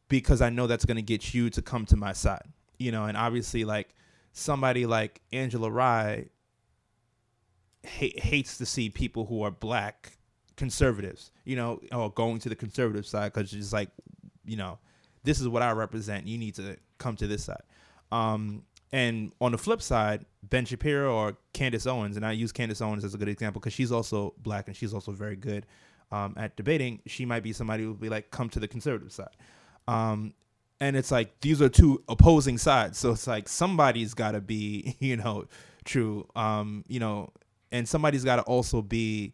[0.10, 2.44] because I know that's going to get you to come to my side.
[2.78, 3.96] You know, and obviously like
[4.34, 6.26] somebody like Angela Rye
[7.86, 10.18] ha- hates to see people who are black
[10.56, 13.90] conservatives, you know, or going to the conservative side cuz she's like,
[14.46, 14.80] you know,
[15.24, 16.28] this is what I represent.
[16.28, 17.64] You need to come to this side.
[18.12, 22.82] Um and on the flip side, Ben Shapiro or Candace Owens, and I use Candace
[22.82, 25.66] Owens as a good example because she's also black and she's also very good
[26.12, 27.02] um, at debating.
[27.06, 29.36] She might be somebody who would be like, come to the conservative side.
[29.88, 30.34] Um,
[30.80, 34.96] and it's like these are two opposing sides, so it's like somebody's got to be,
[35.00, 35.46] you know,
[35.84, 37.32] true, um, you know,
[37.72, 39.34] and somebody's got to also be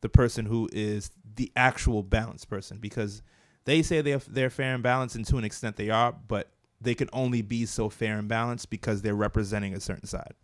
[0.00, 3.22] the person who is the actual balanced person because
[3.64, 6.51] they say they're they're fair and balanced, and to an extent they are, but
[6.82, 10.34] they can only be so fair and balanced because they're representing a certain side,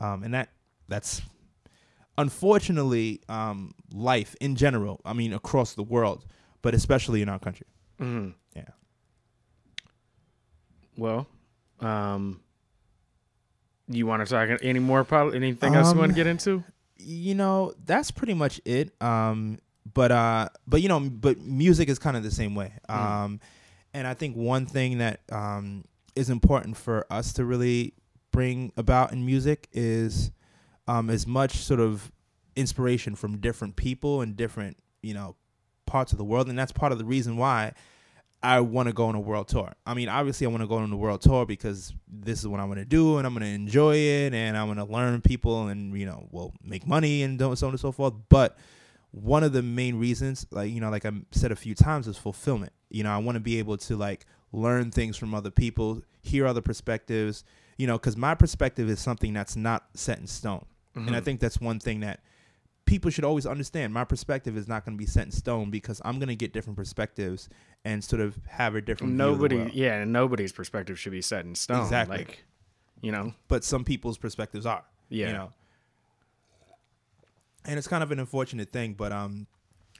[0.00, 0.50] um, and that
[0.88, 1.22] that's
[2.18, 5.00] unfortunately um, life in general.
[5.04, 6.24] I mean, across the world,
[6.60, 7.66] but especially in our country.
[7.98, 8.64] hmm Yeah.
[10.96, 11.26] well
[11.80, 12.40] um
[13.88, 16.62] you want to talk any more probably anything else you want to Um, get into
[16.98, 19.58] you know that's pretty much it um
[19.92, 23.40] but uh but you know but music is kind of the same way Mm.
[23.94, 25.84] And i think one thing that um
[26.14, 27.94] is important for us to really
[28.30, 30.30] bring about in music is
[30.88, 32.10] um as much sort of
[32.56, 35.34] inspiration from different people and different you know
[35.86, 37.72] parts of the world and that's part of the reason why
[38.42, 39.72] I want to go on a world tour.
[39.86, 42.58] I mean, obviously, I want to go on a world tour because this is what
[42.58, 45.20] I'm going to do, and I'm going to enjoy it, and I'm going to learn
[45.20, 48.14] people, and you know, well, make money, and so on and so forth.
[48.28, 48.58] But
[49.12, 52.18] one of the main reasons, like you know, like I said a few times, is
[52.18, 52.72] fulfillment.
[52.92, 56.46] You know, I want to be able to like learn things from other people, hear
[56.46, 57.44] other perspectives.
[57.78, 61.24] You know, because my perspective is something that's not set in stone, and I Mhm.
[61.24, 62.20] think that's one thing that
[62.84, 63.94] people should always understand.
[63.94, 66.52] My perspective is not going to be set in stone because I'm going to get
[66.52, 67.48] different perspectives
[67.84, 71.12] and sort of have a different view of the nobody yeah and nobody's perspective should
[71.12, 72.18] be set in stone Exactly.
[72.18, 72.44] like
[73.00, 74.84] you know But some people's perspectives are.
[75.08, 75.52] yeah You know.
[77.64, 79.46] And it's kind of an unfortunate thing, but um,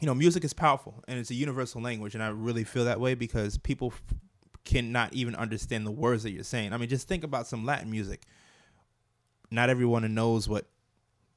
[0.02, 2.98] you know, music is powerful and it's a universal language, and I really feel that
[2.98, 4.02] way because people f-
[4.64, 6.72] cannot even understand the words that you're saying.
[6.72, 8.24] I mean, just think about some Latin music.
[9.52, 10.66] Not everyone knows what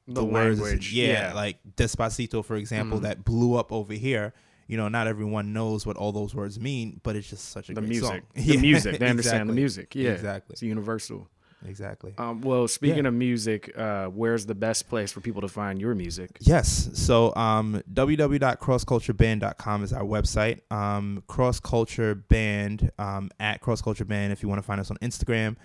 [0.07, 3.03] the, words language yeah, like despacito for example Mhm.
[3.03, 4.34] that blew up over here.
[4.68, 7.74] You know not everyone knows what all those words mean but it's just such a
[7.76, 8.07] the great music.
[8.09, 8.22] Song.
[8.34, 8.99] the Yeah, music.
[8.99, 9.93] They understand the music.
[9.93, 10.11] Yeah.
[10.11, 10.53] Exactly.
[10.53, 11.28] It's universal
[11.68, 12.13] exactly.
[12.18, 15.95] Um well speaking of music uh where's the best place for people to find your
[15.95, 16.38] music?
[16.39, 16.89] Yes.
[16.93, 20.59] So um www.crosscultureband.com is our website.
[20.72, 24.91] Um cross culture band um at cross culture band if you want to find us
[24.91, 25.55] on instagram.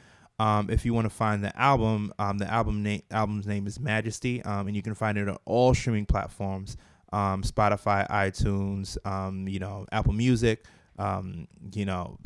[0.40, 3.78] Um, if you want to find the album, um, the album name album's name is
[3.78, 6.78] Majesty, um, and you can find it on all streaming platforms,
[7.12, 10.64] um, Spotify, iTunes, um, you know, Apple Music,
[10.98, 12.18] um, you know,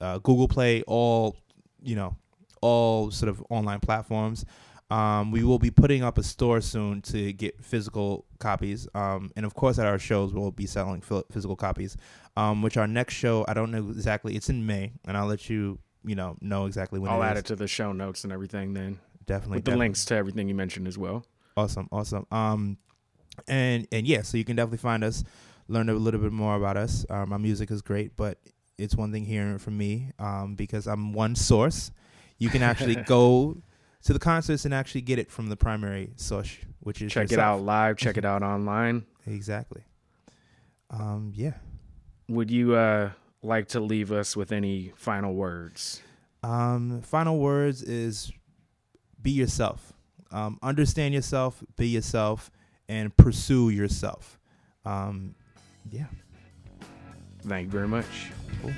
[0.00, 1.36] uh, Google Play, all
[1.80, 2.16] you know,
[2.60, 4.44] all sort of online platforms.
[4.90, 9.46] Um, we will be putting up a store soon to get physical copies, um, and
[9.46, 11.96] of course, at our shows we'll be selling physical copies.
[12.36, 14.34] Um, which our next show, I don't know exactly.
[14.34, 17.36] It's in May, and I'll let you you know know exactly when I'll it add
[17.36, 17.40] is.
[17.40, 20.54] it to the show notes and everything then definitely with the links to everything you
[20.54, 21.24] mentioned as well.
[21.56, 22.26] Awesome, awesome.
[22.30, 22.78] Um,
[23.46, 25.22] and and yeah, so you can definitely find us,
[25.68, 27.06] learn a little bit more about us.
[27.08, 28.38] Um, our music is great, but
[28.76, 31.90] it's one thing hearing from me, um, because I'm one source.
[32.40, 33.62] You can actually go
[34.02, 37.38] to the concerts and actually get it from the primary source, which is Check it
[37.38, 39.06] out live, check it out online.
[39.26, 39.82] Exactly.
[40.90, 41.52] Um, yeah.
[42.28, 43.10] Would you uh
[43.42, 46.02] like to leave us with any final words?
[46.42, 48.32] Um, final words is
[49.22, 49.92] be yourself.
[50.32, 52.50] Um, understand yourself, be yourself,
[52.88, 54.38] and pursue yourself.
[54.84, 55.34] Um,
[55.90, 56.06] yeah.
[57.42, 58.30] Thank you very much.
[58.62, 58.72] Cool.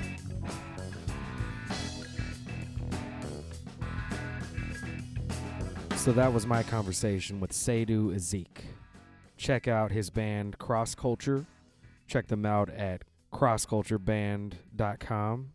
[6.03, 8.65] So that was my conversation with Sadhu Ezeek.
[9.37, 11.45] Check out his band Cross Culture.
[12.07, 15.53] Check them out at crosscultureband.com.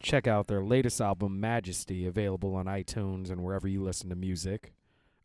[0.00, 4.74] Check out their latest album, Majesty, available on iTunes and wherever you listen to music.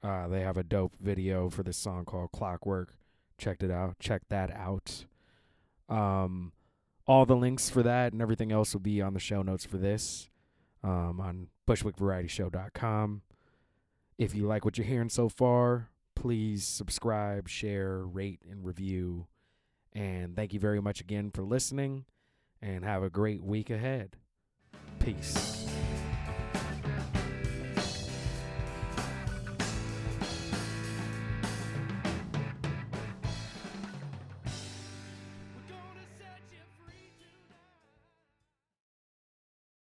[0.01, 2.95] Uh, they have a dope video for this song called Clockwork.
[3.37, 3.99] Checked it out.
[3.99, 5.05] Check that out.
[5.89, 6.53] Um,
[7.05, 9.77] all the links for that and everything else will be on the show notes for
[9.77, 10.27] this
[10.83, 13.21] um, on bushwickvarietyshow.com.
[14.19, 19.27] If you like what you're hearing so far, please subscribe, share, rate, and review.
[19.93, 22.03] And thank you very much again for listening,
[22.61, 24.17] and have a great week ahead.
[24.99, 25.58] Peace.